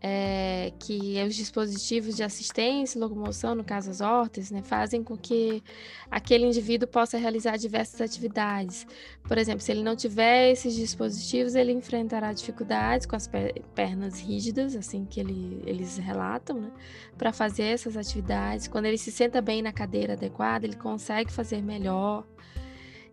é, 0.00 0.72
que 0.78 1.22
os 1.26 1.34
dispositivos 1.34 2.16
de 2.16 2.22
assistência 2.22 2.98
e 2.98 3.00
locomoção, 3.00 3.54
no 3.54 3.64
caso 3.64 3.90
as 3.90 4.00
hortas, 4.00 4.50
né, 4.50 4.62
fazem 4.62 5.02
com 5.02 5.16
que 5.16 5.62
aquele 6.10 6.46
indivíduo 6.46 6.86
possa 6.86 7.18
realizar 7.18 7.56
diversas 7.56 8.00
atividades. 8.00 8.86
Por 9.24 9.38
exemplo, 9.38 9.60
se 9.60 9.72
ele 9.72 9.82
não 9.82 9.96
tiver 9.96 10.50
esses 10.50 10.74
dispositivos, 10.74 11.54
ele 11.54 11.72
enfrentará 11.72 12.32
dificuldades 12.32 13.06
com 13.06 13.16
as 13.16 13.28
pernas 13.74 14.20
rígidas, 14.20 14.76
assim 14.76 15.04
que 15.04 15.18
ele, 15.18 15.62
eles 15.66 15.96
relatam, 15.96 16.60
né, 16.60 16.70
para 17.16 17.32
fazer 17.32 17.64
essas 17.64 17.96
atividades. 17.96 18.68
Quando 18.68 18.86
ele 18.86 18.98
se 18.98 19.10
senta 19.10 19.40
bem 19.40 19.62
na 19.62 19.72
cadeira 19.72 20.12
adequada, 20.12 20.66
ele 20.66 20.76
consegue 20.76 21.32
fazer 21.32 21.62
melhor. 21.62 22.24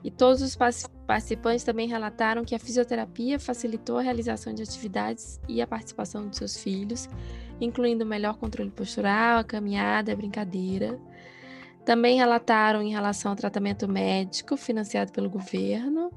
E 0.03 0.11
todos 0.11 0.41
os 0.41 0.57
participantes 1.07 1.63
também 1.63 1.87
relataram 1.87 2.43
que 2.43 2.53
a 2.53 2.59
fisioterapia 2.59 3.39
facilitou 3.39 3.97
a 3.97 4.01
realização 4.01 4.53
de 4.53 4.61
atividades 4.61 5.39
e 5.47 5.61
a 5.61 5.67
participação 5.67 6.27
de 6.27 6.35
seus 6.35 6.57
filhos, 6.57 7.07
incluindo 7.61 8.05
melhor 8.05 8.37
controle 8.37 8.69
postural, 8.69 9.39
a 9.39 9.43
caminhada, 9.43 10.11
a 10.11 10.15
brincadeira. 10.15 10.99
Também 11.85 12.17
relataram 12.17 12.81
em 12.81 12.91
relação 12.91 13.31
ao 13.31 13.37
tratamento 13.37 13.87
médico 13.87 14.57
financiado 14.57 15.11
pelo 15.13 15.29
governo, 15.29 16.11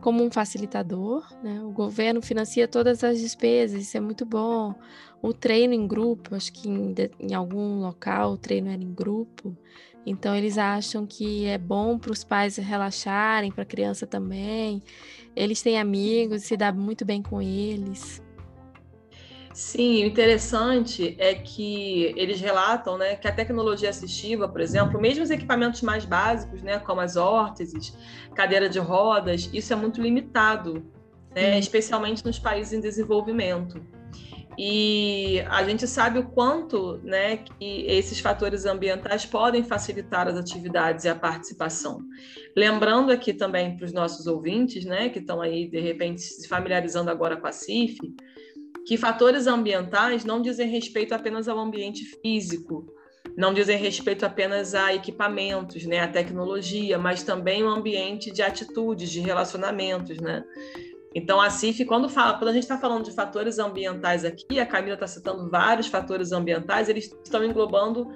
como 0.00 0.24
um 0.24 0.30
facilitador. 0.30 1.26
Né? 1.42 1.60
O 1.62 1.70
governo 1.70 2.22
financia 2.22 2.68
todas 2.68 3.02
as 3.02 3.20
despesas, 3.20 3.82
isso 3.82 3.96
é 3.96 4.00
muito 4.00 4.24
bom. 4.24 4.74
O 5.22 5.32
treino 5.32 5.74
em 5.74 5.86
grupo, 5.86 6.34
acho 6.34 6.52
que 6.52 6.68
em, 6.68 6.94
em 7.18 7.34
algum 7.34 7.80
local 7.80 8.32
o 8.32 8.36
treino 8.36 8.68
era 8.68 8.82
em 8.82 8.92
grupo, 8.92 9.56
então 10.04 10.36
eles 10.36 10.56
acham 10.56 11.04
que 11.04 11.46
é 11.46 11.58
bom 11.58 11.98
para 11.98 12.12
os 12.12 12.22
pais 12.22 12.56
relaxarem, 12.56 13.50
para 13.50 13.62
a 13.62 13.66
criança 13.66 14.06
também. 14.06 14.80
Eles 15.34 15.60
têm 15.62 15.80
amigos, 15.80 16.44
se 16.44 16.56
dá 16.56 16.72
muito 16.72 17.04
bem 17.04 17.20
com 17.20 17.42
eles. 17.42 18.22
Sim, 19.56 20.04
o 20.04 20.06
interessante 20.06 21.16
é 21.18 21.34
que 21.34 22.12
eles 22.14 22.38
relatam 22.38 22.98
né, 22.98 23.16
que 23.16 23.26
a 23.26 23.32
tecnologia 23.32 23.88
assistiva, 23.88 24.46
por 24.46 24.60
exemplo, 24.60 25.00
mesmo 25.00 25.24
os 25.24 25.30
equipamentos 25.30 25.80
mais 25.80 26.04
básicos, 26.04 26.62
né, 26.62 26.78
como 26.78 27.00
as 27.00 27.16
órteses, 27.16 27.96
cadeira 28.34 28.68
de 28.68 28.78
rodas, 28.78 29.48
isso 29.54 29.72
é 29.72 29.76
muito 29.76 29.98
limitado, 29.98 30.84
né, 31.34 31.58
especialmente 31.58 32.22
nos 32.22 32.38
países 32.38 32.74
em 32.74 32.82
desenvolvimento. 32.82 33.80
E 34.58 35.42
a 35.48 35.64
gente 35.64 35.86
sabe 35.86 36.18
o 36.18 36.24
quanto 36.24 36.98
né, 37.02 37.38
que 37.38 37.86
esses 37.86 38.20
fatores 38.20 38.66
ambientais 38.66 39.24
podem 39.24 39.64
facilitar 39.64 40.28
as 40.28 40.36
atividades 40.36 41.06
e 41.06 41.08
a 41.08 41.14
participação. 41.14 42.02
Lembrando 42.54 43.10
aqui 43.10 43.32
também 43.32 43.74
para 43.74 43.86
os 43.86 43.92
nossos 43.94 44.26
ouvintes, 44.26 44.84
né, 44.84 45.08
que 45.08 45.18
estão 45.18 45.40
aí, 45.40 45.66
de 45.66 45.80
repente, 45.80 46.20
se 46.20 46.46
familiarizando 46.46 47.10
agora 47.10 47.38
com 47.38 47.46
a 47.46 47.52
CIF, 47.52 47.96
que 48.86 48.96
fatores 48.96 49.48
ambientais 49.48 50.24
não 50.24 50.40
dizem 50.40 50.68
respeito 50.68 51.12
apenas 51.12 51.48
ao 51.48 51.58
ambiente 51.58 52.04
físico, 52.22 52.86
não 53.36 53.52
dizem 53.52 53.76
respeito 53.76 54.24
apenas 54.24 54.74
a 54.76 54.94
equipamentos, 54.94 55.84
né, 55.84 56.00
a 56.00 56.08
tecnologia, 56.08 56.96
mas 56.96 57.24
também 57.24 57.64
o 57.64 57.68
ambiente 57.68 58.30
de 58.30 58.42
atitudes, 58.42 59.10
de 59.10 59.20
relacionamentos, 59.20 60.18
né? 60.18 60.44
Então, 61.12 61.40
a 61.40 61.50
CIF, 61.50 61.84
quando, 61.84 62.08
fala, 62.08 62.34
quando 62.34 62.50
a 62.50 62.52
gente 62.52 62.62
está 62.62 62.78
falando 62.78 63.04
de 63.04 63.12
fatores 63.12 63.58
ambientais 63.58 64.24
aqui, 64.24 64.60
a 64.60 64.66
Camila 64.66 64.94
está 64.94 65.06
citando 65.06 65.50
vários 65.50 65.88
fatores 65.88 66.30
ambientais, 66.30 66.88
eles 66.88 67.10
estão 67.24 67.42
englobando 67.42 68.06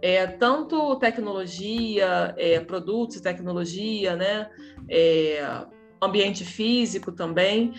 é, 0.00 0.26
tanto 0.26 0.96
tecnologia, 0.96 2.34
é, 2.36 2.60
produtos 2.60 3.16
e 3.16 3.22
tecnologia, 3.22 4.14
né? 4.14 4.50
É, 4.88 5.66
ambiente 6.04 6.44
físico 6.44 7.10
também, 7.10 7.72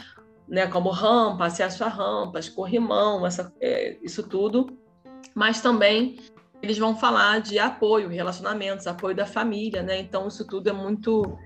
né? 0.48 0.68
como 0.68 0.90
rampa, 0.90 1.46
acesso 1.46 1.84
a 1.84 1.88
rampas, 1.88 2.50
corrimão, 2.50 3.26
essa, 3.26 3.54
é, 3.60 3.98
isso 4.04 4.24
tudo, 4.24 4.78
mas 5.34 5.62
também 5.62 6.18
eles 6.62 6.78
vão 6.78 6.96
falar 6.96 7.40
de 7.40 7.60
apoio, 7.60 8.10
relacionamentos, 8.10 8.88
apoio 8.88 9.16
da 9.16 9.26
família, 9.26 9.84
né? 9.84 10.00
Então, 10.00 10.28
isso 10.28 10.46
tudo 10.48 10.70
é 10.70 10.74
muito, 10.74 11.38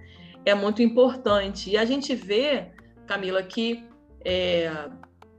é 0.45 0.53
muito 0.53 0.81
importante. 0.81 1.71
E 1.71 1.77
a 1.77 1.83
gente 1.83 2.15
vê 2.15 2.71
Camila, 3.05 3.43
que 3.43 3.83
é, 4.23 4.71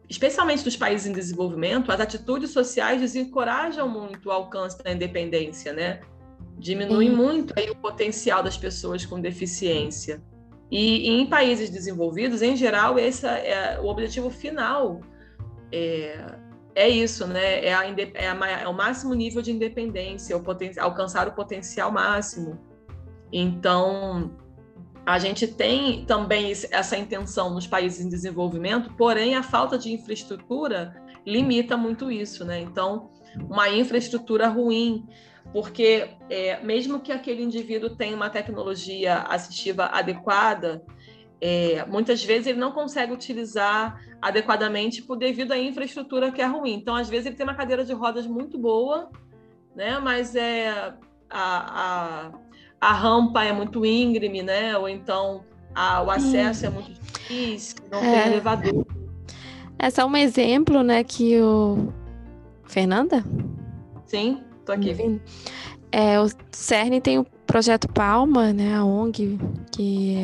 especialmente 0.09 0.65
dos 0.65 0.77
países 0.77 1.07
em 1.07 1.13
desenvolvimento, 1.13 1.91
as 1.93 2.01
atitudes 2.01 2.51
sociais 2.51 3.01
desencorajam 3.01 3.89
muito 3.89 4.29
o 4.29 4.33
alcance 4.33 4.83
da 4.83 4.93
independência, 4.93 5.73
né? 5.73 6.01
Diminuem 6.59 7.11
muito 7.11 7.55
aí, 7.57 7.71
o 7.71 7.77
potencial 7.77 8.43
das 8.43 8.59
pessoas 8.59 9.07
com 9.07 9.21
deficiência. 9.21 10.23
E, 10.71 11.09
e, 11.09 11.21
em 11.21 11.27
países 11.27 11.69
desenvolvidos, 11.69 12.43
em 12.43 12.55
geral, 12.57 12.99
esse 12.99 13.27
é 13.27 13.79
o 13.83 13.87
objetivo 13.87 14.31
final. 14.31 15.01
É, 15.73 16.27
é 16.75 16.89
isso, 16.89 17.27
né? 17.27 17.65
É, 17.65 17.75
a, 17.75 17.85
é, 17.89 18.29
a, 18.29 18.63
é, 18.63 18.69
o 18.69 18.73
máximo 18.73 19.15
nível 19.15 19.43
de 19.43 19.51
independência, 19.51 20.37
o 20.37 20.43
poten, 20.43 20.73
alcançar 20.79 21.27
o 21.27 21.33
potencial 21.33 21.91
máximo. 21.91 22.59
Então, 23.33 24.31
a 25.05 25.19
gente 25.19 25.47
tem 25.47 26.05
também 26.05 26.53
essa 26.71 26.97
intenção 26.97 27.51
nos 27.51 27.67
países 27.67 28.05
em 28.05 28.09
desenvolvimento, 28.09 28.93
porém 28.95 29.35
a 29.35 29.43
falta 29.43 29.77
de 29.77 29.93
infraestrutura 29.93 30.95
limita 31.27 31.77
muito 31.77 32.11
isso, 32.11 32.45
né? 32.45 32.61
Então, 32.61 33.11
uma 33.49 33.69
infraestrutura 33.69 34.49
ruim, 34.49 35.07
porque 35.53 36.09
é, 36.29 36.61
mesmo 36.63 37.01
que 37.01 37.13
aquele 37.13 37.43
indivíduo 37.43 37.91
tenha 37.91 38.15
uma 38.15 38.31
tecnologia 38.31 39.19
assistiva 39.23 39.87
adequada, 39.87 40.83
é, 41.41 41.85
muitas 41.87 42.23
vezes 42.23 42.47
ele 42.47 42.59
não 42.59 42.73
consegue 42.73 43.13
utilizar 43.13 44.01
adequadamente 44.21 45.03
por 45.03 45.17
devido 45.17 45.53
à 45.53 45.59
infraestrutura 45.59 46.31
que 46.31 46.43
é 46.43 46.47
ruim. 46.47 46.75
Então, 46.75 46.95
às 46.95 47.09
vezes 47.09 47.27
ele 47.27 47.37
tem 47.37 47.45
uma 47.45 47.55
cadeira 47.55 47.85
de 47.85 47.93
rodas 47.93 48.27
muito 48.27 48.59
boa, 48.59 49.11
né? 49.75 49.99
Mas 49.99 50.37
é 50.37 50.95
a, 51.31 52.31
a 52.31 52.33
a 52.81 52.93
rampa 52.93 53.45
é 53.45 53.53
muito 53.53 53.85
íngreme, 53.85 54.43
né? 54.43 54.77
Ou 54.77 54.89
então 54.89 55.45
a, 55.75 56.03
o 56.03 56.11
acesso 56.11 56.67
é 56.67 56.71
muito 56.71 56.91
difícil, 56.93 57.77
não 57.91 57.99
é. 57.99 58.23
tem 58.23 58.33
elevador. 58.33 58.87
É 59.79 59.91
só 59.91 60.07
um 60.07 60.17
exemplo, 60.17 60.83
né, 60.83 61.05
que 61.05 61.41
o 61.41 61.93
Fernanda? 62.65 63.25
Sim, 64.07 64.43
tô 64.71 64.89
aqui. 64.91 65.21
É, 65.93 66.21
o 66.21 66.29
CERN 66.53 67.01
tem 67.01 67.19
o 67.19 67.25
projeto 67.47 67.89
Palma, 67.89 68.53
né, 68.53 68.77
a 68.77 68.85
ONG, 68.85 69.39
que 69.73 70.17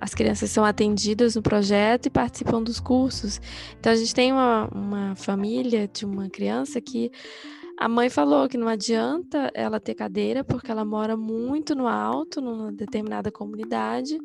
as 0.00 0.12
crianças 0.12 0.50
são 0.50 0.64
atendidas 0.64 1.36
no 1.36 1.42
projeto 1.42 2.06
e 2.06 2.10
participam 2.10 2.62
dos 2.62 2.80
cursos. 2.80 3.40
Então 3.78 3.92
a 3.92 3.96
gente 3.96 4.14
tem 4.14 4.32
uma, 4.32 4.68
uma 4.74 5.14
família 5.16 5.88
de 5.88 6.04
uma 6.04 6.28
criança 6.28 6.80
que 6.80 7.10
a 7.78 7.88
mãe 7.88 8.08
falou 8.08 8.48
que 8.48 8.56
não 8.56 8.68
adianta 8.68 9.50
ela 9.54 9.80
ter 9.80 9.94
cadeira 9.94 10.44
porque 10.44 10.70
ela 10.70 10.84
mora 10.84 11.16
muito 11.16 11.74
no 11.74 11.88
alto, 11.88 12.40
numa 12.40 12.70
determinada 12.72 13.32
comunidade, 13.32 14.18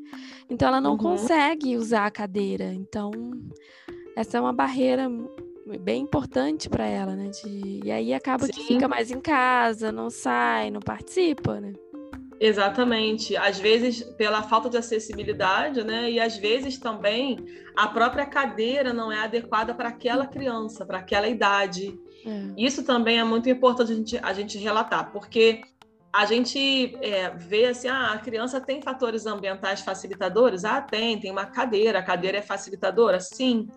então 0.49 0.67
ela 0.67 0.79
não 0.79 0.91
uhum. 0.91 0.97
consegue 0.97 1.75
usar 1.75 2.05
a 2.05 2.11
cadeira. 2.11 2.73
Então, 2.73 3.11
essa 4.15 4.37
é 4.37 4.41
uma 4.41 4.53
barreira 4.53 5.09
bem 5.77 6.03
importante 6.03 6.69
para 6.69 6.87
ela, 6.87 7.15
né? 7.15 7.29
De... 7.29 7.81
E 7.83 7.91
aí 7.91 8.13
acaba 8.13 8.45
Sim. 8.45 8.51
que 8.51 8.63
fica 8.63 8.87
mais 8.87 9.11
em 9.11 9.19
casa, 9.19 9.91
não 9.91 10.09
sai, 10.09 10.71
não 10.71 10.79
participa, 10.79 11.59
né? 11.59 11.73
Exatamente. 12.39 13.35
Às 13.35 13.59
vezes, 13.59 14.01
pela 14.01 14.41
falta 14.41 14.69
de 14.69 14.77
acessibilidade, 14.77 15.83
né? 15.83 16.09
E 16.09 16.19
às 16.19 16.37
vezes 16.37 16.77
também 16.77 17.37
a 17.75 17.87
própria 17.87 18.25
cadeira 18.25 18.93
não 18.93 19.11
é 19.11 19.19
adequada 19.19 19.73
para 19.73 19.89
aquela 19.89 20.25
criança, 20.25 20.85
para 20.85 20.99
aquela 20.99 21.27
idade. 21.27 21.99
É. 22.25 22.53
Isso 22.57 22.83
também 22.83 23.19
é 23.19 23.23
muito 23.23 23.49
importante 23.49 23.91
a 23.91 23.95
gente, 23.95 24.19
a 24.23 24.33
gente 24.33 24.57
relatar, 24.57 25.11
porque 25.11 25.61
a 26.11 26.25
gente 26.25 26.97
é, 27.01 27.29
vê 27.29 27.65
assim, 27.65 27.87
ah, 27.87 28.13
a 28.13 28.17
criança 28.17 28.59
tem 28.59 28.81
fatores 28.81 29.25
ambientais 29.25 29.81
facilitadores? 29.81 30.65
Ah, 30.65 30.81
tem, 30.81 31.19
tem 31.19 31.31
uma 31.31 31.45
cadeira, 31.45 31.99
a 31.99 32.03
cadeira 32.03 32.37
é 32.37 32.41
facilitadora? 32.41 33.19
Sim. 33.19 33.67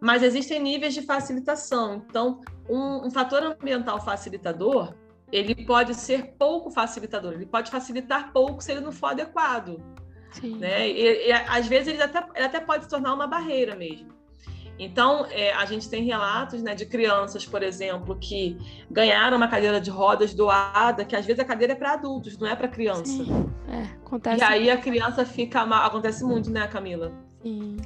Mas 0.00 0.22
existem 0.22 0.60
níveis 0.60 0.94
de 0.94 1.02
facilitação. 1.02 2.04
Então, 2.08 2.40
um, 2.68 3.06
um 3.06 3.10
fator 3.10 3.42
ambiental 3.42 4.00
facilitador 4.00 4.94
ele 5.30 5.54
pode 5.54 5.94
ser 5.94 6.34
pouco 6.38 6.70
facilitador, 6.70 7.34
ele 7.34 7.46
pode 7.46 7.70
facilitar 7.70 8.32
pouco 8.32 8.62
se 8.62 8.72
ele 8.72 8.80
não 8.80 8.92
for 8.92 9.08
adequado. 9.08 9.80
Sim. 10.30 10.56
Né? 10.56 10.88
E, 10.88 11.28
e, 11.28 11.32
às 11.32 11.66
vezes 11.66 11.88
ele 11.88 12.02
até, 12.02 12.24
ele 12.34 12.44
até 12.44 12.60
pode 12.60 12.84
se 12.84 12.90
tornar 12.90 13.14
uma 13.14 13.26
barreira 13.26 13.76
mesmo. 13.76 14.08
Então, 14.78 15.26
é, 15.30 15.52
a 15.52 15.64
gente 15.64 15.90
tem 15.90 16.04
relatos 16.04 16.62
né, 16.62 16.72
de 16.72 16.86
crianças, 16.86 17.44
por 17.44 17.64
exemplo, 17.64 18.16
que 18.16 18.56
ganharam 18.88 19.36
uma 19.36 19.48
cadeira 19.48 19.80
de 19.80 19.90
rodas 19.90 20.32
doada, 20.32 21.04
que 21.04 21.16
às 21.16 21.26
vezes 21.26 21.40
a 21.40 21.44
cadeira 21.44 21.72
é 21.72 21.76
para 21.76 21.94
adultos, 21.94 22.38
não 22.38 22.46
é 22.46 22.54
para 22.54 22.68
criança. 22.68 23.04
Sim. 23.04 23.50
É, 23.68 23.82
acontece. 23.96 24.40
E 24.40 24.44
aí 24.44 24.70
a 24.70 24.76
criança 24.76 25.26
fica 25.26 25.66
mal. 25.66 25.84
Acontece 25.84 26.22
muito, 26.24 26.48
né, 26.48 26.66
Camila? 26.68 27.12
Sim. 27.42 27.76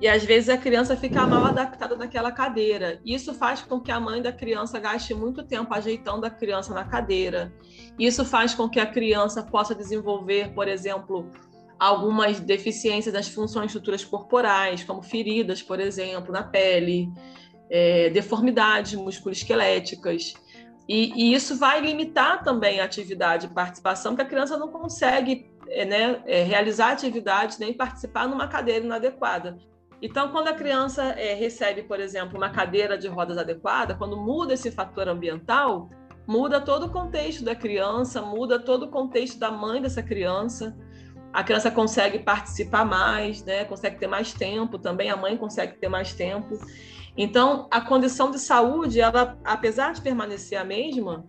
E 0.00 0.06
às 0.06 0.24
vezes 0.24 0.50
a 0.50 0.58
criança 0.58 0.94
fica 0.96 1.26
mal 1.26 1.46
adaptada 1.46 1.96
naquela 1.96 2.30
cadeira. 2.30 3.00
Isso 3.04 3.32
faz 3.32 3.62
com 3.62 3.80
que 3.80 3.90
a 3.90 3.98
mãe 3.98 4.20
da 4.20 4.30
criança 4.30 4.78
gaste 4.78 5.14
muito 5.14 5.42
tempo 5.42 5.72
ajeitando 5.72 6.26
a 6.26 6.30
criança 6.30 6.74
na 6.74 6.84
cadeira. 6.84 7.54
Isso 7.98 8.24
faz 8.24 8.54
com 8.54 8.68
que 8.68 8.78
a 8.78 8.86
criança 8.86 9.42
possa 9.42 9.74
desenvolver, 9.74 10.52
por 10.52 10.68
exemplo, 10.68 11.30
algumas 11.78 12.38
deficiências 12.40 13.12
das 13.12 13.28
funções 13.28 13.66
estruturas 13.66 14.04
corporais, 14.04 14.84
como 14.84 15.02
feridas, 15.02 15.62
por 15.62 15.80
exemplo, 15.80 16.30
na 16.30 16.42
pele, 16.42 17.10
é, 17.70 18.10
deformidades 18.10 18.94
musculoesqueléticas. 18.94 20.34
E, 20.88 21.12
e, 21.16 21.34
isso 21.34 21.56
vai 21.56 21.80
limitar 21.80 22.44
também 22.44 22.80
a 22.80 22.84
atividade 22.84 23.46
e 23.46 23.50
participação, 23.50 24.12
porque 24.12 24.22
a 24.22 24.30
criança 24.30 24.56
não 24.56 24.68
consegue 24.68 25.50
é, 25.68 25.84
né, 25.84 26.22
é, 26.26 26.42
realizar 26.42 26.92
atividade 26.92 27.58
nem 27.58 27.72
participar 27.72 28.28
numa 28.28 28.46
cadeira 28.46 28.84
inadequada. 28.84 29.58
Então, 30.00 30.30
quando 30.30 30.48
a 30.48 30.52
criança 30.52 31.02
é, 31.02 31.34
recebe, 31.34 31.82
por 31.82 32.00
exemplo, 32.00 32.36
uma 32.36 32.50
cadeira 32.50 32.98
de 32.98 33.08
rodas 33.08 33.38
adequada, 33.38 33.94
quando 33.94 34.16
muda 34.16 34.54
esse 34.54 34.70
fator 34.70 35.08
ambiental, 35.08 35.88
muda 36.26 36.60
todo 36.60 36.86
o 36.86 36.90
contexto 36.90 37.44
da 37.44 37.54
criança, 37.54 38.20
muda 38.20 38.58
todo 38.58 38.84
o 38.84 38.90
contexto 38.90 39.38
da 39.38 39.50
mãe 39.50 39.80
dessa 39.80 40.02
criança. 40.02 40.76
A 41.32 41.42
criança 41.42 41.70
consegue 41.70 42.18
participar 42.18 42.84
mais, 42.84 43.44
né? 43.44 43.64
consegue 43.64 43.98
ter 43.98 44.06
mais 44.06 44.32
tempo 44.32 44.78
também, 44.78 45.10
a 45.10 45.16
mãe 45.16 45.36
consegue 45.36 45.78
ter 45.78 45.88
mais 45.88 46.12
tempo. 46.12 46.58
Então, 47.16 47.66
a 47.70 47.80
condição 47.80 48.30
de 48.30 48.38
saúde, 48.38 49.00
ela, 49.00 49.38
apesar 49.44 49.94
de 49.94 50.02
permanecer 50.02 50.58
a 50.58 50.64
mesma, 50.64 51.24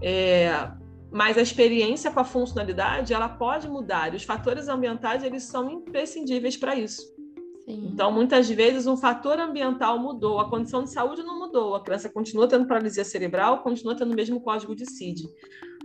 é, 0.00 0.70
mas 1.10 1.36
a 1.36 1.42
experiência 1.42 2.10
com 2.10 2.20
a 2.20 2.24
funcionalidade, 2.24 3.12
ela 3.12 3.28
pode 3.28 3.68
mudar. 3.68 4.12
E 4.12 4.16
os 4.16 4.22
fatores 4.22 4.68
ambientais, 4.68 5.24
eles 5.24 5.42
são 5.44 5.68
imprescindíveis 5.68 6.56
para 6.56 6.76
isso. 6.76 7.17
Sim. 7.68 7.90
Então, 7.92 8.10
muitas 8.10 8.48
vezes, 8.48 8.86
um 8.86 8.96
fator 8.96 9.38
ambiental 9.38 9.98
mudou, 9.98 10.40
a 10.40 10.48
condição 10.48 10.82
de 10.82 10.90
saúde 10.90 11.22
não 11.22 11.38
mudou, 11.38 11.74
a 11.74 11.82
criança 11.82 12.08
continua 12.08 12.48
tendo 12.48 12.66
paralisia 12.66 13.04
cerebral, 13.04 13.62
continua 13.62 13.94
tendo 13.94 14.12
o 14.12 14.16
mesmo 14.16 14.40
código 14.40 14.74
de 14.74 14.86
CID. 14.86 15.28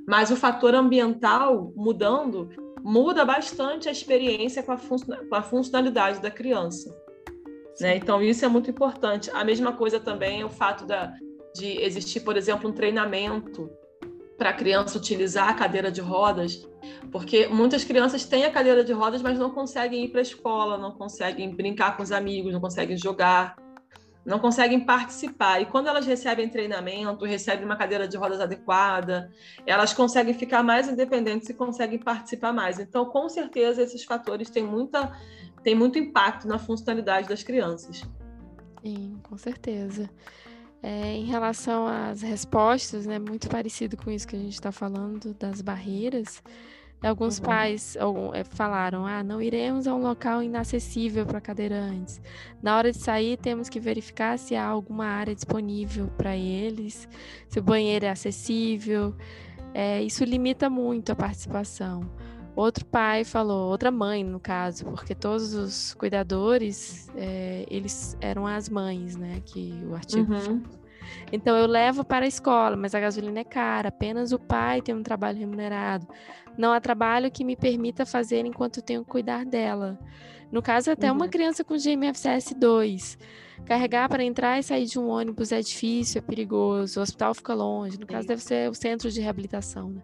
Mas 0.07 0.31
o 0.31 0.35
fator 0.37 0.73
ambiental 0.73 1.73
mudando, 1.75 2.49
muda 2.81 3.25
bastante 3.25 3.89
a 3.89 3.91
experiência 3.91 4.63
com 4.63 4.71
a, 4.71 4.77
com 4.77 5.35
a 5.35 5.41
funcionalidade 5.41 6.21
da 6.21 6.31
criança. 6.31 6.89
Né? 7.81 7.97
Então, 7.97 8.21
isso 8.21 8.45
é 8.45 8.47
muito 8.47 8.71
importante. 8.71 9.29
A 9.31 9.43
mesma 9.43 9.73
coisa 9.73 9.99
também 9.99 10.39
é 10.39 10.45
o 10.45 10.49
fato 10.49 10.85
da, 10.85 11.13
de 11.53 11.81
existir, 11.81 12.21
por 12.21 12.37
exemplo, 12.37 12.69
um 12.69 12.73
treinamento 12.73 13.69
para 14.43 14.49
a 14.49 14.53
criança 14.53 14.97
utilizar 14.97 15.47
a 15.47 15.53
cadeira 15.53 15.89
de 15.89 16.01
rodas, 16.01 16.67
porque 17.13 17.47
muitas 17.47 17.85
crianças 17.85 18.25
têm 18.25 18.43
a 18.43 18.51
cadeira 18.51 18.83
de 18.83 18.91
rodas, 18.91 19.21
mas 19.21 19.39
não 19.39 19.49
conseguem 19.49 20.03
ir 20.03 20.09
para 20.09 20.19
a 20.19 20.21
escola, 20.21 20.77
não 20.77 20.91
conseguem 20.91 21.55
brincar 21.55 21.95
com 21.95 22.03
os 22.03 22.11
amigos, 22.11 22.51
não 22.51 22.59
conseguem 22.59 22.97
jogar, 22.97 23.55
não 24.25 24.39
conseguem 24.39 24.81
participar. 24.81 25.61
E 25.61 25.65
quando 25.65 25.87
elas 25.87 26.05
recebem 26.05 26.49
treinamento, 26.49 27.23
recebem 27.23 27.63
uma 27.63 27.77
cadeira 27.77 28.05
de 28.05 28.17
rodas 28.17 28.41
adequada, 28.41 29.31
elas 29.65 29.93
conseguem 29.93 30.33
ficar 30.33 30.61
mais 30.61 30.89
independentes 30.89 31.47
e 31.47 31.53
conseguem 31.53 31.97
participar 31.97 32.51
mais. 32.51 32.79
Então, 32.79 33.05
com 33.05 33.29
certeza, 33.29 33.81
esses 33.81 34.03
fatores 34.03 34.49
têm, 34.49 34.63
muita, 34.63 35.09
têm 35.63 35.73
muito 35.73 35.97
impacto 35.97 36.49
na 36.49 36.59
funcionalidade 36.59 37.29
das 37.29 37.43
crianças. 37.43 38.03
Sim, 38.83 39.21
com 39.23 39.37
certeza. 39.37 40.09
É, 40.85 41.15
em 41.15 41.23
relação 41.23 41.87
às 41.87 42.21
respostas, 42.21 43.05
né, 43.05 43.17
muito 43.17 43.47
parecido 43.47 43.95
com 43.95 44.11
isso 44.11 44.27
que 44.27 44.35
a 44.35 44.39
gente 44.39 44.53
está 44.53 44.69
falando 44.69 45.33
das 45.33 45.61
barreiras, 45.61 46.43
alguns 47.01 47.39
uhum. 47.39 47.45
pais 47.45 47.95
é, 48.33 48.43
falaram: 48.43 49.05
ah, 49.05 49.23
não 49.23 49.41
iremos 49.41 49.87
a 49.87 49.95
um 49.95 50.01
local 50.01 50.43
inacessível 50.43 51.25
para 51.25 51.39
cadeirantes. 51.39 52.21
Na 52.61 52.75
hora 52.75 52.91
de 52.91 52.97
sair, 52.97 53.37
temos 53.37 53.69
que 53.69 53.79
verificar 53.79 54.37
se 54.37 54.55
há 54.57 54.65
alguma 54.65 55.05
área 55.05 55.33
disponível 55.33 56.07
para 56.17 56.35
eles, 56.35 57.07
se 57.47 57.59
o 57.59 57.63
banheiro 57.63 58.05
é 58.05 58.09
acessível. 58.09 59.15
É, 59.73 60.03
isso 60.03 60.25
limita 60.25 60.69
muito 60.69 61.13
a 61.13 61.15
participação. 61.15 62.11
Outro 62.55 62.85
pai 62.85 63.23
falou, 63.23 63.71
outra 63.71 63.89
mãe 63.89 64.23
no 64.23 64.39
caso, 64.39 64.85
porque 64.85 65.15
todos 65.15 65.53
os 65.55 65.93
cuidadores, 65.95 67.09
é, 67.15 67.65
eles 67.67 68.15
eram 68.21 68.45
as 68.45 68.69
mães, 68.69 69.15
né, 69.15 69.41
que 69.43 69.73
o 69.87 69.95
artigo 69.95 70.33
uhum. 70.33 70.61
Então 71.31 71.57
eu 71.57 71.65
levo 71.65 72.03
para 72.03 72.25
a 72.25 72.27
escola, 72.27 72.75
mas 72.75 72.93
a 72.93 72.99
gasolina 72.99 73.39
é 73.39 73.43
cara, 73.43 73.89
apenas 73.89 74.31
o 74.31 74.39
pai 74.39 74.81
tem 74.81 74.93
um 74.93 75.03
trabalho 75.03 75.39
remunerado. 75.39 76.07
Não 76.57 76.71
há 76.71 76.79
trabalho 76.79 77.31
que 77.31 77.43
me 77.43 77.55
permita 77.55 78.05
fazer 78.05 78.45
enquanto 78.45 78.81
tenho 78.81 79.03
que 79.03 79.09
cuidar 79.09 79.45
dela. 79.45 79.99
No 80.51 80.61
caso, 80.61 80.91
até 80.91 81.09
uhum. 81.09 81.17
uma 81.17 81.27
criança 81.27 81.63
com 81.63 81.75
GMFCS 81.75 82.53
2. 82.55 83.17
Carregar 83.65 84.09
para 84.09 84.23
entrar 84.23 84.59
e 84.59 84.63
sair 84.63 84.85
de 84.85 84.99
um 84.99 85.07
ônibus 85.07 85.51
é 85.51 85.61
difícil, 85.61 86.19
é 86.19 86.21
perigoso, 86.21 86.99
o 86.99 87.03
hospital 87.03 87.33
fica 87.33 87.53
longe. 87.53 87.99
No 87.99 88.05
caso, 88.05 88.27
deve 88.27 88.41
ser 88.41 88.69
o 88.69 88.73
centro 88.73 89.09
de 89.09 89.21
reabilitação. 89.21 89.89
Né? 89.89 90.01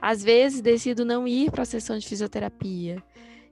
Às 0.00 0.22
vezes, 0.22 0.60
decido 0.60 1.04
não 1.04 1.26
ir 1.26 1.50
para 1.50 1.62
a 1.62 1.66
sessão 1.66 1.96
de 1.98 2.06
fisioterapia. 2.06 3.02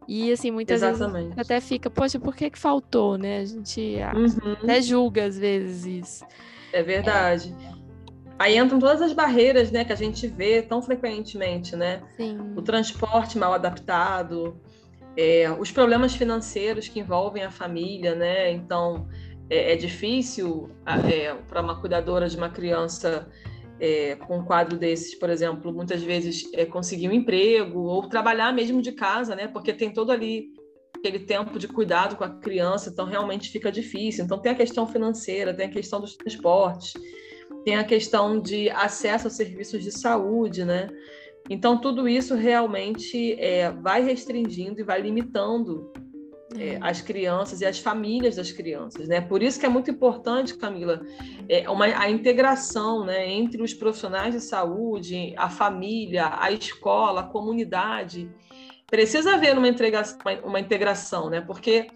E, 0.08 0.30
assim, 0.30 0.50
muitas 0.50 0.82
Exatamente. 0.82 1.24
vezes 1.24 1.38
até 1.38 1.60
fica, 1.60 1.90
poxa, 1.90 2.18
por 2.18 2.34
que, 2.36 2.50
que 2.50 2.58
faltou, 2.58 3.18
né? 3.18 3.40
A 3.40 3.44
gente 3.44 3.96
uhum. 4.14 4.52
até 4.62 4.80
julga, 4.80 5.24
às 5.24 5.36
vezes, 5.36 5.84
isso. 5.84 6.24
É 6.72 6.82
verdade. 6.82 7.54
É. 7.72 7.76
Aí 8.38 8.56
entram 8.56 8.78
todas 8.78 9.00
as 9.00 9.12
barreiras, 9.12 9.70
né, 9.70 9.84
que 9.84 9.92
a 9.92 9.96
gente 9.96 10.26
vê 10.26 10.60
tão 10.60 10.82
frequentemente, 10.82 11.74
né? 11.74 12.02
Sim. 12.16 12.52
O 12.54 12.60
transporte 12.60 13.38
mal 13.38 13.54
adaptado, 13.54 14.60
é, 15.16 15.50
os 15.50 15.72
problemas 15.72 16.14
financeiros 16.14 16.86
que 16.86 17.00
envolvem 17.00 17.42
a 17.42 17.50
família, 17.50 18.14
né? 18.14 18.50
Então, 18.52 19.08
é, 19.48 19.72
é 19.72 19.76
difícil 19.76 20.70
é, 20.86 21.34
para 21.48 21.62
uma 21.62 21.80
cuidadora 21.80 22.28
de 22.28 22.36
uma 22.36 22.48
criança 22.48 23.28
é, 23.78 24.16
com 24.16 24.38
um 24.38 24.44
quadro 24.44 24.78
desses, 24.78 25.14
por 25.14 25.30
exemplo, 25.30 25.72
muitas 25.72 26.02
vezes 26.02 26.48
é, 26.54 26.64
conseguir 26.64 27.08
um 27.08 27.12
emprego 27.12 27.80
ou 27.80 28.08
trabalhar 28.08 28.52
mesmo 28.52 28.80
de 28.80 28.92
casa, 28.92 29.36
né? 29.36 29.46
Porque 29.46 29.72
tem 29.72 29.92
todo 29.92 30.10
ali 30.10 30.48
aquele 30.96 31.20
tempo 31.20 31.58
de 31.58 31.68
cuidado 31.68 32.16
com 32.16 32.24
a 32.24 32.30
criança, 32.30 32.90
então 32.90 33.04
realmente 33.04 33.50
fica 33.50 33.70
difícil. 33.70 34.24
Então 34.24 34.38
tem 34.38 34.52
a 34.52 34.56
questão 34.56 34.86
financeira, 34.86 35.54
tem 35.54 35.66
a 35.66 35.70
questão 35.70 36.00
dos 36.00 36.16
transportes, 36.16 36.94
tem 37.64 37.76
a 37.76 37.84
questão 37.84 38.40
de 38.40 38.70
acesso 38.70 39.28
a 39.28 39.30
serviços 39.30 39.82
de 39.84 39.92
saúde, 39.92 40.64
né? 40.64 40.88
Então 41.48 41.80
tudo 41.80 42.08
isso 42.08 42.34
realmente 42.34 43.34
é, 43.38 43.70
vai 43.70 44.02
restringindo 44.02 44.80
e 44.80 44.84
vai 44.84 45.00
limitando 45.00 45.92
é, 46.54 46.78
as 46.80 47.00
crianças 47.00 47.60
e 47.60 47.66
as 47.66 47.78
famílias 47.78 48.36
das 48.36 48.52
crianças, 48.52 49.08
né? 49.08 49.20
Por 49.20 49.42
isso 49.42 49.58
que 49.58 49.66
é 49.66 49.68
muito 49.68 49.90
importante, 49.90 50.56
Camila, 50.56 51.04
é, 51.48 51.68
uma, 51.68 51.86
a 51.86 52.08
integração, 52.08 53.04
né, 53.04 53.28
entre 53.28 53.60
os 53.62 53.74
profissionais 53.74 54.34
de 54.34 54.40
saúde, 54.40 55.34
a 55.36 55.48
família, 55.48 56.32
a 56.38 56.52
escola, 56.52 57.22
a 57.22 57.24
comunidade. 57.24 58.30
Precisa 58.86 59.34
haver 59.34 59.58
uma, 59.58 59.68
integração, 59.68 60.18
uma 60.44 60.60
integração, 60.60 61.28
né? 61.28 61.40
Porque 61.40 61.88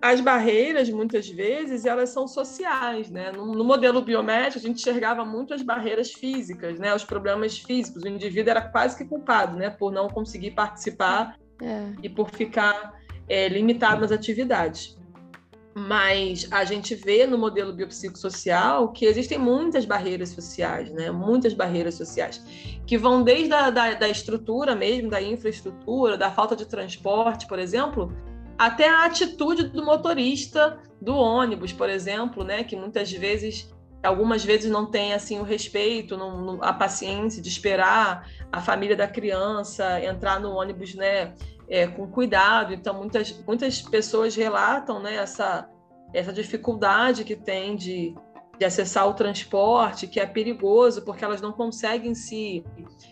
as 0.00 0.18
barreiras, 0.22 0.88
muitas 0.88 1.28
vezes, 1.28 1.84
elas 1.84 2.08
são 2.08 2.26
sociais, 2.26 3.10
né? 3.10 3.30
No, 3.32 3.54
no, 3.54 3.62
modelo 3.62 4.00
biomédico, 4.00 4.58
a 4.58 4.62
gente 4.62 4.80
enxergava 4.80 5.26
muito 5.26 5.52
as 5.52 5.60
barreiras 5.60 6.10
físicas, 6.10 6.78
né? 6.78 6.94
Os 6.94 7.04
problemas 7.04 7.58
físicos. 7.58 8.02
O 8.02 8.08
indivíduo 8.08 8.50
era 8.50 8.62
quase 8.62 8.96
que 8.96 9.04
culpado, 9.04 9.58
né? 9.58 9.68
Por 9.68 9.92
não 9.92 10.08
conseguir 10.08 10.52
participar 10.52 11.36
é. 11.60 11.92
e 12.02 12.08
por 12.08 12.30
ficar 12.30 12.98
é, 13.30 13.48
limitado 13.48 14.00
nas 14.00 14.12
atividades. 14.12 14.98
mas 15.72 16.48
a 16.50 16.64
gente 16.64 16.96
vê 16.96 17.24
no 17.28 17.38
modelo 17.38 17.72
biopsicossocial 17.72 18.88
que 18.92 19.06
existem 19.06 19.38
muitas 19.38 19.84
barreiras 19.84 20.30
sociais, 20.30 20.90
né? 20.90 21.12
Muitas 21.12 21.54
barreiras 21.54 21.94
sociais, 21.94 22.44
que 22.84 22.98
vão 22.98 23.22
desde 23.22 23.54
a 23.54 23.70
da, 23.70 23.94
da 23.94 24.08
estrutura 24.08 24.74
mesmo, 24.74 25.08
da 25.08 25.22
infraestrutura, 25.22 26.18
da 26.18 26.28
falta 26.28 26.56
de 26.56 26.66
transporte, 26.66 27.46
por 27.46 27.60
exemplo, 27.60 28.12
até 28.58 28.88
a 28.88 29.04
atitude 29.04 29.68
do 29.68 29.84
motorista 29.84 30.76
do 31.00 31.14
ônibus, 31.14 31.72
por 31.72 31.88
exemplo, 31.88 32.42
né? 32.42 32.64
Que 32.64 32.74
muitas 32.74 33.12
vezes, 33.12 33.72
algumas 34.02 34.44
vezes 34.44 34.68
não 34.68 34.86
tem 34.86 35.14
assim 35.14 35.38
o 35.38 35.44
respeito, 35.44 36.16
não, 36.16 36.42
não, 36.42 36.64
a 36.64 36.72
paciência 36.72 37.40
de 37.40 37.48
esperar 37.48 38.28
a 38.50 38.60
família 38.60 38.96
da 38.96 39.06
criança 39.06 40.04
entrar 40.04 40.40
no 40.40 40.50
ônibus, 40.50 40.96
né? 40.96 41.32
É, 41.70 41.86
com 41.86 42.06
cuidado. 42.08 42.74
Então, 42.74 42.94
muitas, 42.94 43.32
muitas 43.46 43.80
pessoas 43.80 44.34
relatam 44.34 45.00
né, 45.00 45.14
essa, 45.14 45.70
essa 46.12 46.32
dificuldade 46.32 47.24
que 47.24 47.36
tem 47.36 47.76
de, 47.76 48.14
de 48.58 48.64
acessar 48.64 49.08
o 49.08 49.14
transporte, 49.14 50.08
que 50.08 50.18
é 50.18 50.26
perigoso, 50.26 51.02
porque 51.02 51.24
elas 51.24 51.40
não 51.40 51.52
conseguem 51.52 52.14
se, 52.14 52.64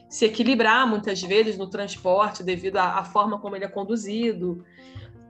se 0.08 0.24
equilibrar 0.24 0.86
muitas 0.86 1.22
vezes 1.22 1.56
no 1.56 1.70
transporte 1.70 2.42
devido 2.42 2.78
à, 2.78 2.98
à 2.98 3.04
forma 3.04 3.38
como 3.38 3.54
ele 3.54 3.64
é 3.64 3.68
conduzido. 3.68 4.64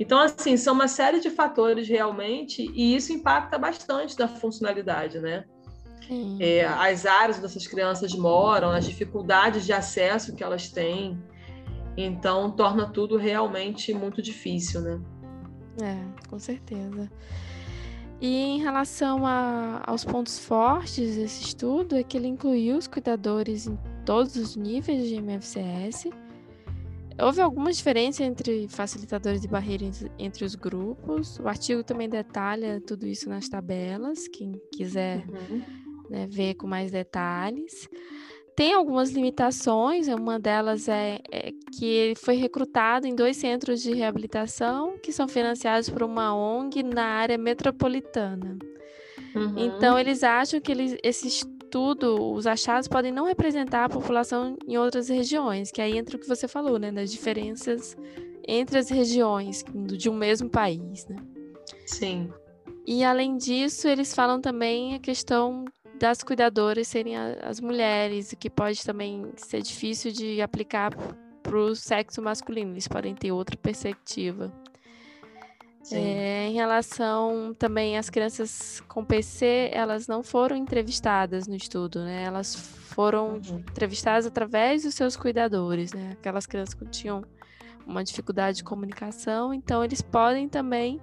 Então, 0.01 0.19
assim, 0.19 0.57
são 0.57 0.75
uma 0.75 0.89
série 0.89 1.21
de 1.21 1.29
fatores 1.29 1.89
realmente, 1.89 2.71
e 2.73 2.95
isso 2.95 3.13
impacta 3.13 3.59
bastante 3.59 4.17
da 4.17 4.29
funcionalidade, 4.29 5.21
né? 5.21 5.45
É, 6.41 6.65
as 6.65 7.05
áreas 7.05 7.37
onde 7.37 7.47
essas 7.47 7.67
crianças 7.67 8.15
moram, 8.15 8.71
as 8.71 8.87
dificuldades 8.87 9.67
de 9.67 9.73
acesso 9.75 10.35
que 10.35 10.43
elas 10.43 10.71
têm. 10.71 11.23
Então, 12.01 12.53
torna 12.53 12.87
tudo 12.87 13.17
realmente 13.17 13.93
muito 13.93 14.23
difícil, 14.23 14.81
né? 14.83 15.01
É, 15.83 16.29
com 16.29 16.39
certeza. 16.39 17.11
E 18.21 18.37
em 18.37 18.61
relação 18.61 19.27
a, 19.27 19.83
aos 19.85 20.05
pontos 20.05 20.39
fortes 20.39 21.17
desse 21.17 21.43
estudo, 21.43 21.97
é 21.97 22.05
que 22.05 22.17
ele 22.17 22.29
incluiu 22.29 22.77
os 22.77 22.87
cuidadores 22.87 23.67
em 23.67 23.77
todos 24.07 24.37
os 24.37 24.55
níveis 24.55 25.09
de 25.09 25.17
MFCS. 25.17 26.09
Houve 27.21 27.41
alguma 27.41 27.73
diferença 27.73 28.23
entre 28.23 28.69
facilitadores 28.69 29.43
e 29.43 29.49
barreiras 29.49 30.07
entre 30.21 30.45
os 30.45 30.55
grupos. 30.55 31.41
O 31.41 31.49
artigo 31.49 31.83
também 31.83 32.09
detalha 32.09 32.81
tudo 32.81 33.09
isso 33.09 33.29
nas 33.29 33.49
tabelas, 33.49 34.29
quem 34.29 34.53
quiser 34.73 35.27
uhum. 35.29 35.63
né, 36.09 36.29
ver 36.31 36.55
com 36.55 36.69
mais 36.69 36.93
detalhes 36.93 37.89
tem 38.59 38.73
algumas 38.73 39.11
limitações, 39.11 40.09
uma 40.09 40.37
delas 40.37 40.89
é, 40.89 41.21
é, 41.31 41.53
que 41.79 41.85
ele 41.85 42.17
foi 42.17 42.35
recrutado 42.35 43.07
em 43.07 43.15
dois 43.15 43.37
centros 43.37 43.81
de 43.81 43.95
reabilitação 43.95 44.99
que 45.01 45.13
são 45.13 45.29
financiados 45.29 45.89
por 45.89 46.03
uma 46.03 46.35
ONG 46.35 46.83
na 46.83 47.05
área 47.05 47.39
metropolitana. 47.39 48.59
Uhum. 49.33 49.55
Então, 49.57 49.97
eles 49.97 50.25
acham 50.25 50.61
que 50.61 50.73
eles, 50.73 50.97
esse 51.05 51.29
estudo, 51.29 52.33
os 52.33 52.49
achados 52.49 52.89
podem 52.89 53.13
não 53.13 53.27
representar 53.27 53.85
a 53.85 53.89
população 53.89 54.57
em 54.67 54.77
outras 54.77 55.09
regiões, 55.09 55.71
que 55.71 55.81
aí 55.81 55.97
entra 55.97 56.17
o 56.17 56.19
que 56.19 56.27
você 56.27 56.49
falou, 56.49 56.81
né, 56.81 56.91
das 56.91 57.13
diferenças 57.13 57.97
entre 58.45 58.77
as 58.77 58.91
regiões 58.91 59.65
de 59.97 60.11
um 60.11 60.15
mesmo 60.15 60.51
país, 60.51 61.07
né? 61.07 61.15
Sim. 61.87 62.29
E 62.85 63.05
além 63.05 63.37
disso, 63.37 63.87
eles 63.87 64.13
falam 64.13 64.41
também 64.41 64.97
a 64.97 64.99
questão 64.99 65.65
das 65.99 66.23
cuidadoras 66.23 66.89
serem 66.89 67.17
as 67.17 67.61
mulheres, 67.61 68.33
o 68.33 68.37
que 68.37 68.49
pode 68.49 68.85
também 68.85 69.33
ser 69.37 69.63
difícil 69.63 70.13
de 70.13 70.41
aplicar 70.41 70.93
para 71.43 71.57
o 71.57 71.75
sexo 71.75 72.23
masculino, 72.23 72.73
eles 72.73 72.87
podem 72.87 73.15
ter 73.15 73.33
outra 73.33 73.57
perspectiva. 73.57 74.53
É, 75.91 76.49
em 76.49 76.53
relação 76.53 77.55
também 77.59 77.97
às 77.97 78.11
crianças 78.11 78.83
com 78.89 79.03
PC, 79.03 79.71
elas 79.73 80.07
não 80.07 80.23
foram 80.23 80.55
entrevistadas 80.55 81.47
no 81.47 81.55
estudo, 81.55 82.01
né? 82.01 82.25
Elas 82.25 82.55
foram 82.55 83.35
uhum. 83.35 83.59
entrevistadas 83.61 84.27
através 84.27 84.83
dos 84.83 84.95
seus 84.95 85.17
cuidadores, 85.17 85.95
né? 85.95 86.11
Aquelas 86.13 86.47
crianças 86.47 86.75
que 86.75 86.85
tinham 86.87 87.25
uma 87.87 88.05
dificuldade 88.05 88.59
de 88.59 88.65
comunicação, 88.65 89.55
então 89.55 89.83
eles 89.83 90.03
podem 90.03 90.47
também 90.47 91.01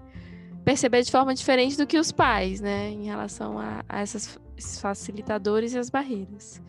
perceber 0.66 1.04
de 1.04 1.12
forma 1.12 1.34
diferente 1.34 1.78
do 1.78 1.86
que 1.86 1.98
os 1.98 2.12
pais, 2.12 2.60
né? 2.60 2.90
Em 2.90 3.06
relação 3.06 3.60
a, 3.60 3.86
a 3.88 4.02
essas 4.02 4.38
facilitadores 4.82 5.74
e 5.74 5.78
as 5.78 5.90
barreiras. 5.90 6.60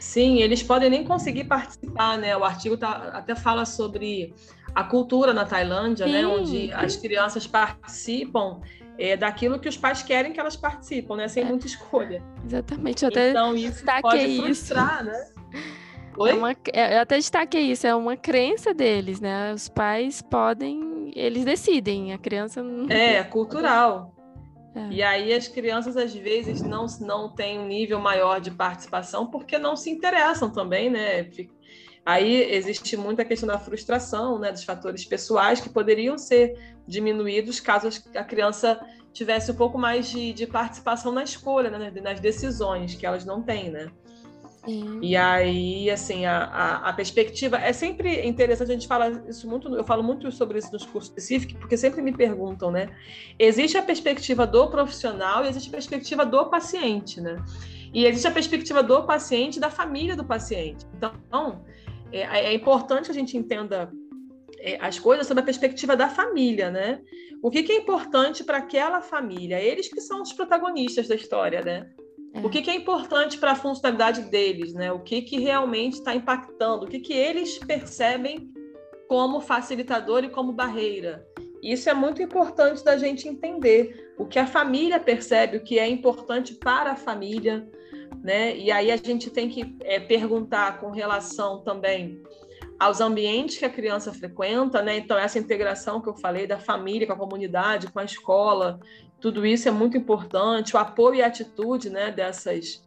Sim, 0.00 0.42
eles 0.42 0.62
podem 0.62 0.90
nem 0.90 1.04
conseguir 1.04 1.44
participar, 1.44 2.18
né? 2.18 2.36
O 2.36 2.44
artigo 2.44 2.76
tá, 2.76 3.10
até 3.14 3.34
fala 3.34 3.64
sobre 3.64 4.34
a 4.74 4.82
cultura 4.82 5.32
na 5.32 5.44
Tailândia, 5.44 6.06
né? 6.06 6.20
Sim. 6.20 6.26
né? 6.26 6.26
Onde 6.26 6.72
as 6.72 6.96
crianças 6.96 7.46
participam 7.46 8.60
é, 8.98 9.16
daquilo 9.16 9.58
que 9.58 9.68
os 9.68 9.76
pais 9.76 10.02
querem 10.02 10.32
que 10.32 10.40
elas 10.40 10.56
participem, 10.56 11.16
né? 11.16 11.28
Sem 11.28 11.44
é. 11.44 11.46
muita 11.46 11.66
escolha. 11.66 12.22
Exatamente. 12.44 13.04
Eu 13.04 13.08
até 13.08 13.30
então 13.30 13.54
isso 13.54 13.84
pode 14.02 14.36
frustrar, 14.40 15.00
isso. 15.00 15.04
né? 15.04 15.28
Oi? 16.18 16.30
É 16.30 16.34
uma, 16.34 16.50
é, 16.72 16.96
eu 16.96 17.00
até 17.00 17.16
destaquei 17.16 17.62
isso, 17.62 17.86
é 17.86 17.94
uma 17.94 18.16
crença 18.16 18.74
deles, 18.74 19.20
né? 19.20 19.52
Os 19.52 19.68
pais 19.68 20.20
podem, 20.20 21.12
eles 21.14 21.44
decidem, 21.44 22.12
a 22.12 22.18
criança 22.18 22.62
não. 22.62 22.90
É, 22.90 23.22
cultural. 23.24 24.14
É. 24.74 24.88
E 24.90 25.02
aí 25.02 25.32
as 25.32 25.48
crianças 25.48 25.96
às 25.96 26.14
vezes 26.14 26.60
não, 26.60 26.86
não 27.00 27.34
têm 27.34 27.58
um 27.58 27.66
nível 27.66 28.00
maior 28.00 28.40
de 28.40 28.50
participação 28.50 29.26
porque 29.26 29.58
não 29.58 29.76
se 29.76 29.90
interessam 29.90 30.50
também, 30.50 30.90
né? 30.90 31.28
Aí 32.04 32.42
existe 32.52 32.96
muita 32.96 33.24
questão 33.24 33.46
da 33.46 33.58
frustração, 33.58 34.38
né, 34.38 34.50
dos 34.50 34.64
fatores 34.64 35.04
pessoais 35.04 35.60
que 35.60 35.68
poderiam 35.68 36.16
ser 36.16 36.54
diminuídos 36.86 37.60
caso 37.60 37.88
a 38.14 38.24
criança 38.24 38.80
tivesse 39.12 39.50
um 39.50 39.54
pouco 39.54 39.76
mais 39.76 40.08
de, 40.08 40.32
de 40.32 40.46
participação 40.46 41.12
na 41.12 41.22
escolha, 41.22 41.70
né, 41.70 41.92
nas 42.00 42.18
decisões 42.18 42.94
que 42.94 43.04
elas 43.04 43.24
não 43.24 43.42
têm, 43.42 43.70
né? 43.70 43.90
Sim. 44.68 44.98
E 45.00 45.16
aí, 45.16 45.90
assim, 45.90 46.26
a, 46.26 46.44
a, 46.44 46.90
a, 46.90 46.92
perspectiva 46.92 47.56
é 47.56 47.72
sempre 47.72 48.26
interessante, 48.26 48.70
a 48.70 48.74
gente 48.74 48.86
fala 48.86 49.24
isso 49.26 49.48
muito, 49.48 49.74
eu 49.74 49.82
falo 49.82 50.02
muito 50.02 50.30
sobre 50.30 50.58
isso 50.58 50.70
nos 50.70 50.84
cursos 50.84 51.08
específicos, 51.08 51.56
porque 51.58 51.74
sempre 51.74 52.02
me 52.02 52.12
perguntam, 52.12 52.70
né? 52.70 52.90
Existe 53.38 53.78
a 53.78 53.82
perspectiva 53.82 54.46
do 54.46 54.68
profissional 54.68 55.42
e 55.42 55.48
existe 55.48 55.70
a 55.70 55.72
perspectiva 55.72 56.26
do 56.26 56.44
paciente, 56.50 57.18
né? 57.18 57.42
E 57.94 58.04
existe 58.04 58.28
a 58.28 58.30
perspectiva 58.30 58.82
do 58.82 59.04
paciente 59.04 59.56
e 59.56 59.60
da 59.60 59.70
família 59.70 60.14
do 60.14 60.24
paciente. 60.24 60.84
Então, 60.94 61.64
é, 62.12 62.20
é 62.20 62.52
importante 62.52 63.06
que 63.06 63.12
a 63.12 63.14
gente 63.14 63.38
entenda 63.38 63.90
é, 64.58 64.76
as 64.82 64.98
coisas 64.98 65.26
sob 65.26 65.40
a 65.40 65.44
perspectiva 65.44 65.96
da 65.96 66.10
família, 66.10 66.70
né? 66.70 67.00
O 67.42 67.50
que, 67.50 67.62
que 67.62 67.72
é 67.72 67.76
importante 67.76 68.44
para 68.44 68.58
aquela 68.58 69.00
família? 69.00 69.58
Eles 69.58 69.88
que 69.88 70.00
são 70.02 70.20
os 70.20 70.34
protagonistas 70.34 71.08
da 71.08 71.14
história, 71.14 71.62
né? 71.62 71.88
É. 72.34 72.40
O 72.40 72.50
que, 72.50 72.62
que, 72.62 72.70
é 72.70 72.74
importante 72.74 73.38
para 73.38 73.52
a 73.52 73.56
funcionalidade 73.56 74.22
deles, 74.22 74.74
né? 74.74 74.92
O 74.92 75.00
que, 75.00 75.22
que 75.22 75.38
realmente 75.38 75.94
está 75.94 76.14
impactando, 76.14 76.84
o 76.84 76.88
que, 76.88 77.00
que 77.00 77.12
eles 77.12 77.58
percebem 77.58 78.52
como 79.08 79.40
facilitador 79.40 80.22
e 80.22 80.28
como 80.28 80.52
barreira. 80.52 81.26
Isso 81.62 81.88
é 81.88 81.94
muito 81.94 82.22
importante 82.22 82.84
da 82.84 82.96
gente 82.96 83.26
entender 83.26 84.12
o 84.16 84.26
que 84.26 84.38
a 84.38 84.46
família 84.46 85.00
percebe, 85.00 85.56
o 85.56 85.64
que 85.64 85.78
é 85.78 85.88
importante 85.88 86.54
para 86.54 86.92
a 86.92 86.96
família, 86.96 87.68
né? 88.22 88.56
E 88.56 88.70
aí 88.70 88.92
a 88.92 88.96
gente 88.96 89.30
tem 89.30 89.48
que 89.48 89.76
é, 89.80 89.98
perguntar 89.98 90.78
com 90.78 90.90
relação 90.90 91.62
também 91.62 92.22
aos 92.78 93.00
ambientes 93.00 93.58
que 93.58 93.64
a 93.64 93.70
criança 93.70 94.12
frequenta, 94.12 94.82
né? 94.82 94.98
Então 94.98 95.18
essa 95.18 95.38
integração 95.38 96.00
que 96.00 96.08
eu 96.08 96.14
falei 96.14 96.46
da 96.46 96.60
família 96.60 97.06
com 97.06 97.14
a 97.14 97.18
comunidade, 97.18 97.90
com 97.90 97.98
a 97.98 98.04
escola, 98.04 98.78
tudo 99.20 99.44
isso 99.44 99.68
é 99.68 99.70
muito 99.70 99.96
importante, 99.96 100.76
o 100.76 100.78
apoio 100.78 101.16
e 101.16 101.22
a 101.22 101.26
atitude 101.26 101.90
né, 101.90 102.10
dessas, 102.10 102.86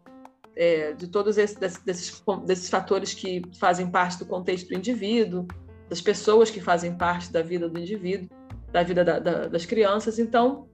é, 0.55 0.93
de 0.93 1.07
todos 1.07 1.37
esses, 1.37 1.57
desses, 1.57 2.23
desses 2.45 2.69
fatores 2.69 3.13
que 3.13 3.41
fazem 3.59 3.89
parte 3.89 4.19
do 4.19 4.25
contexto 4.25 4.69
do 4.69 4.75
indivíduo, 4.75 5.45
das 5.89 6.01
pessoas 6.01 6.49
que 6.49 6.61
fazem 6.61 6.95
parte 6.95 7.31
da 7.31 7.41
vida 7.41 7.67
do 7.67 7.77
indivíduo, 7.77 8.29
da 8.71 8.81
vida 8.81 9.03
da, 9.03 9.19
da, 9.19 9.47
das 9.47 9.65
crianças. 9.65 10.19
Então, 10.19 10.69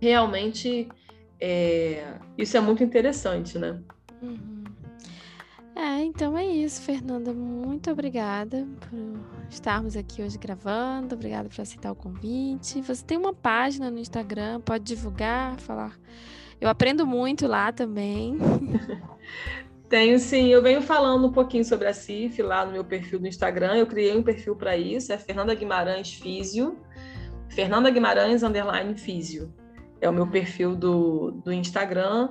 realmente, 0.00 0.88
é, 1.38 2.14
isso 2.38 2.56
é 2.56 2.60
muito 2.60 2.82
interessante, 2.82 3.58
né? 3.58 3.78
Uhum. 4.22 4.55
É, 5.76 6.02
então 6.02 6.38
é 6.38 6.46
isso, 6.46 6.80
Fernanda. 6.80 7.34
Muito 7.34 7.90
obrigada 7.90 8.66
por 8.80 9.20
estarmos 9.50 9.94
aqui 9.94 10.22
hoje 10.22 10.38
gravando. 10.38 11.14
Obrigada 11.14 11.50
por 11.50 11.60
aceitar 11.60 11.92
o 11.92 11.94
convite. 11.94 12.80
Você 12.80 13.04
tem 13.04 13.18
uma 13.18 13.34
página 13.34 13.90
no 13.90 13.98
Instagram, 13.98 14.58
pode 14.62 14.84
divulgar, 14.84 15.60
falar. 15.60 15.94
Eu 16.58 16.70
aprendo 16.70 17.06
muito 17.06 17.46
lá 17.46 17.72
também. 17.72 18.38
Tenho 19.86 20.18
sim, 20.18 20.48
eu 20.48 20.62
venho 20.62 20.80
falando 20.80 21.26
um 21.26 21.32
pouquinho 21.32 21.64
sobre 21.64 21.86
a 21.86 21.92
CIF 21.92 22.40
lá 22.42 22.64
no 22.64 22.72
meu 22.72 22.84
perfil 22.84 23.20
do 23.20 23.28
Instagram. 23.28 23.76
Eu 23.76 23.86
criei 23.86 24.16
um 24.16 24.22
perfil 24.22 24.56
para 24.56 24.78
isso, 24.78 25.12
é 25.12 25.18
Fernanda 25.18 25.54
Guimarães 25.54 26.14
Físio. 26.14 26.78
Fernanda 27.50 27.90
Guimarães 27.90 28.42
underline 28.42 28.96
Físio. 28.96 29.52
É 30.00 30.08
o 30.08 30.12
meu 30.12 30.26
perfil 30.26 30.74
do, 30.74 31.32
do 31.32 31.52
Instagram. 31.52 32.30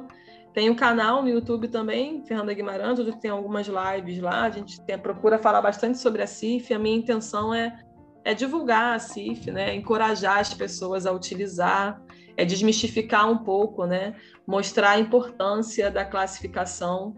Tem 0.56 0.70
o 0.70 0.76
canal 0.76 1.22
no 1.22 1.28
YouTube 1.28 1.68
também, 1.68 2.24
Fernanda 2.24 2.54
Guimarães, 2.54 2.98
onde 2.98 3.20
tem 3.20 3.30
algumas 3.30 3.68
lives 3.68 4.22
lá. 4.22 4.44
A 4.44 4.50
gente 4.50 4.80
tem, 4.86 4.98
procura 4.98 5.38
falar 5.38 5.62
bastante 5.62 5.98
sobre 5.98 6.22
a 6.22 6.28
CIF. 6.28 6.74
A 6.74 6.80
minha 6.80 6.96
intenção 6.96 7.54
é, 7.54 7.78
é 8.24 8.34
divulgar 8.34 8.96
a 8.96 9.00
CIF, 9.00 9.52
né? 9.52 9.76
encorajar 9.76 10.40
as 10.40 10.54
pessoas 10.54 11.06
a 11.06 11.12
utilizar. 11.12 12.02
é 12.38 12.46
desmistificar 12.46 13.30
um 13.30 13.40
pouco, 13.40 13.86
né? 13.86 14.16
Mostrar 14.48 14.92
a 14.92 15.00
importância 15.00 15.92
da 15.92 16.06
classificação 16.06 17.18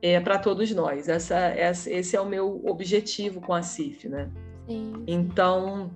é, 0.00 0.18
para 0.18 0.38
todos 0.38 0.70
nós. 0.74 1.10
Essa, 1.10 1.36
essa, 1.36 1.90
esse 1.90 2.16
é 2.16 2.20
o 2.20 2.26
meu 2.26 2.62
objetivo 2.64 3.38
com 3.42 3.52
a 3.52 3.62
CIF, 3.62 4.08
né? 4.08 4.30
Sim. 4.66 5.04
Então, 5.06 5.90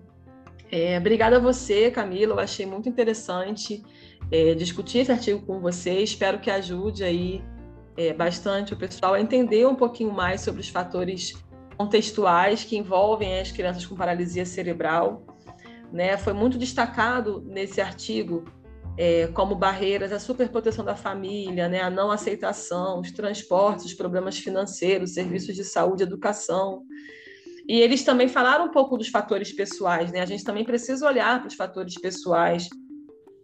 é, 0.71 0.99
obrigada 0.99 1.37
a 1.37 1.41
você, 1.41 1.91
Camila. 1.91 2.35
Eu 2.35 2.39
achei 2.39 2.67
muito 2.67 2.87
interessante 2.87 3.83
é, 4.33 4.55
discutir 4.55 4.99
esse 5.01 5.13
artigo 5.13 5.43
com 5.43 5.61
você. 5.61 5.99
Espero 5.99 6.41
que 6.41 6.51
ajude 6.51 7.05
aí 7.05 7.45
é, 7.97 8.15
bastante 8.15 8.73
o 8.73 8.77
pessoal 8.77 9.13
a 9.13 9.21
entender 9.21 9.67
um 9.67 9.75
pouquinho 9.75 10.11
mais 10.11 10.41
sobre 10.41 10.63
os 10.63 10.69
fatores 10.71 11.35
contextuais 11.77 12.65
que 12.65 12.77
envolvem 12.77 13.39
as 13.39 13.53
crianças 13.53 13.85
com 13.85 13.95
paralisia 13.95 14.47
cerebral. 14.47 15.27
Né? 15.93 16.17
Foi 16.17 16.33
muito 16.33 16.57
destacado 16.57 17.43
nesse 17.47 17.83
artigo 17.83 18.45
é, 18.97 19.27
como 19.29 19.55
barreiras 19.55 20.13
a 20.13 20.19
superproteção 20.19 20.85
da 20.85 20.97
família, 20.97 21.69
né? 21.69 21.83
a 21.83 21.91
não 21.91 22.11
aceitação, 22.11 23.01
os 23.01 23.13
transportes, 23.13 23.85
os 23.85 23.95
problemas 23.95 24.39
financeiros, 24.39 25.13
serviços 25.13 25.55
de 25.55 25.65
saúde, 25.65 26.03
educação. 26.03 26.83
E 27.69 27.81
eles 27.81 28.03
também 28.03 28.29
falaram 28.29 28.65
um 28.67 28.71
pouco 28.71 28.97
dos 28.97 29.09
fatores 29.09 29.53
pessoais, 29.53 30.11
né? 30.11 30.21
A 30.21 30.27
gente 30.27 30.43
também 30.43 30.65
precisa 30.65 31.07
olhar 31.07 31.39
para 31.39 31.47
os 31.47 31.55
fatores 31.55 31.95
pessoais, 31.95 32.69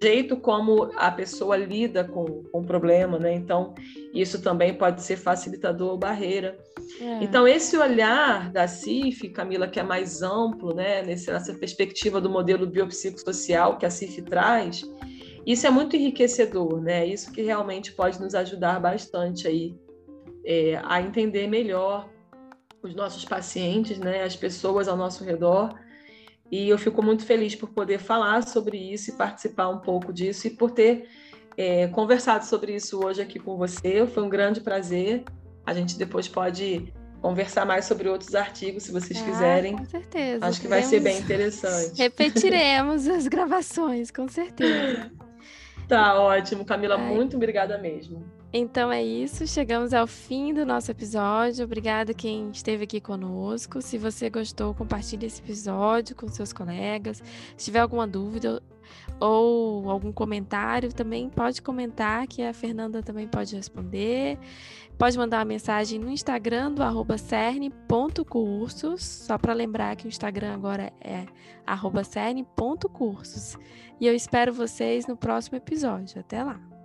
jeito 0.01 0.37
como 0.37 0.91
a 0.97 1.11
pessoa 1.11 1.57
lida 1.57 2.05
com, 2.05 2.45
com 2.45 2.61
o 2.61 2.65
problema, 2.65 3.19
né? 3.19 3.35
Então, 3.35 3.75
isso 4.15 4.41
também 4.41 4.75
pode 4.75 5.03
ser 5.03 5.17
facilitador 5.17 5.91
ou 5.91 5.99
barreira. 5.99 6.57
É. 7.01 7.23
Então, 7.23 7.47
esse 7.47 7.77
olhar 7.77 8.51
da 8.51 8.69
CIF, 8.69 9.29
Camila, 9.31 9.69
que 9.69 9.81
é 9.81 9.83
mais 9.83 10.23
amplo, 10.23 10.75
né? 10.75 11.03
Nessa 11.03 11.55
perspectiva 11.55 12.21
do 12.21 12.31
modelo 12.31 12.67
biopsicossocial 12.67 13.77
que 13.77 13.87
a 13.87 13.91
CIF 13.91 14.23
traz, 14.23 14.83
isso 15.45 15.67
é 15.67 15.71
muito 15.71 15.97
enriquecedor, 15.97 16.81
né? 16.81 17.07
Isso 17.07 17.33
que 17.33 17.43
realmente 17.43 17.93
pode 17.93 18.21
nos 18.21 18.35
ajudar 18.35 18.81
bastante 18.81 19.49
aí 19.49 19.75
é, 20.45 20.81
a 20.85 21.01
entender 21.03 21.47
melhor 21.49 22.09
os 22.83 22.95
nossos 22.95 23.25
pacientes, 23.25 23.99
né? 23.99 24.23
As 24.23 24.37
pessoas 24.37 24.87
ao 24.87 24.97
nosso 24.97 25.25
redor 25.25 25.75
e 26.51 26.69
eu 26.69 26.79
fico 26.79 27.03
muito 27.03 27.25
feliz 27.25 27.55
por 27.55 27.69
poder 27.69 27.99
falar 27.99 28.43
sobre 28.43 28.77
isso 28.77 29.11
e 29.11 29.13
participar 29.15 29.69
um 29.69 29.79
pouco 29.79 30.13
disso 30.13 30.47
e 30.47 30.51
por 30.51 30.71
ter 30.71 31.09
é, 31.57 31.89
conversado 31.89 32.45
sobre 32.45 32.75
isso 32.75 33.05
hoje 33.05 33.21
aqui 33.21 33.39
com 33.39 33.57
você. 33.57 34.07
Foi 34.07 34.23
um 34.23 34.29
grande 34.29 34.61
prazer. 34.61 35.25
A 35.67 35.75
gente 35.75 35.99
depois 35.99 36.27
pode 36.27 36.93
conversar 37.21 37.67
mais 37.67 37.85
sobre 37.85 38.09
outros 38.09 38.35
artigos, 38.35 38.85
se 38.85 38.93
vocês 38.93 39.21
ah, 39.21 39.25
quiserem. 39.25 39.77
Com 39.77 39.85
certeza. 39.85 40.47
Acho 40.47 40.61
que 40.61 40.69
vai 40.69 40.83
ser 40.83 41.01
bem 41.01 41.19
interessante. 41.19 41.99
Repetiremos 41.99 43.07
as 43.09 43.27
gravações, 43.27 44.11
com 44.11 44.29
certeza. 44.29 45.11
Tá 45.89 46.21
ótimo, 46.21 46.65
Camila. 46.65 46.97
Ai. 46.97 47.15
Muito 47.15 47.37
obrigada 47.37 47.77
mesmo. 47.77 48.25
Então 48.51 48.91
é 48.91 49.05
isso, 49.05 49.47
chegamos 49.47 49.93
ao 49.93 50.07
fim 50.07 50.55
do 50.55 50.65
nosso 50.65 50.91
episódio. 50.91 51.65
Obrigada 51.65 52.15
quem 52.15 52.51
esteve 52.51 52.85
aqui 52.85 52.99
conosco. 52.99 53.83
Se 53.83 53.99
você 53.99 54.31
gostou, 54.31 54.75
compartilhe 54.75 55.27
esse 55.27 55.43
episódio 55.43 56.17
com 56.17 56.27
seus 56.29 56.51
colegas. 56.51 57.23
Se 57.59 57.67
tiver 57.67 57.81
alguma 57.81 58.07
dúvida 58.07 58.63
ou 59.21 59.91
algum 59.91 60.11
comentário, 60.11 60.91
também 60.91 61.29
pode 61.29 61.61
comentar 61.61 62.27
que 62.27 62.43
a 62.43 62.55
Fernanda 62.55 63.03
também 63.03 63.29
pode 63.29 63.55
responder. 63.55 64.39
Pode 64.97 65.19
mandar 65.19 65.41
uma 65.41 65.45
mensagem 65.45 65.99
no 65.99 66.11
Instagram 66.11 66.73
do 66.73 66.83
arroba 66.83 67.19
cerne.cursos, 67.19 69.05
só 69.05 69.37
para 69.37 69.53
lembrar 69.53 69.95
que 69.95 70.07
o 70.07 70.09
Instagram 70.09 70.55
agora 70.55 70.91
é 71.03 71.27
arroba 71.67 72.03
cerne.cursos. 72.03 73.59
E 74.01 74.07
eu 74.07 74.15
espero 74.15 74.55
vocês 74.55 75.07
no 75.07 75.19
próximo 75.19 75.59
episódio. 75.59 76.19
Até 76.19 76.43
lá! 76.43 76.78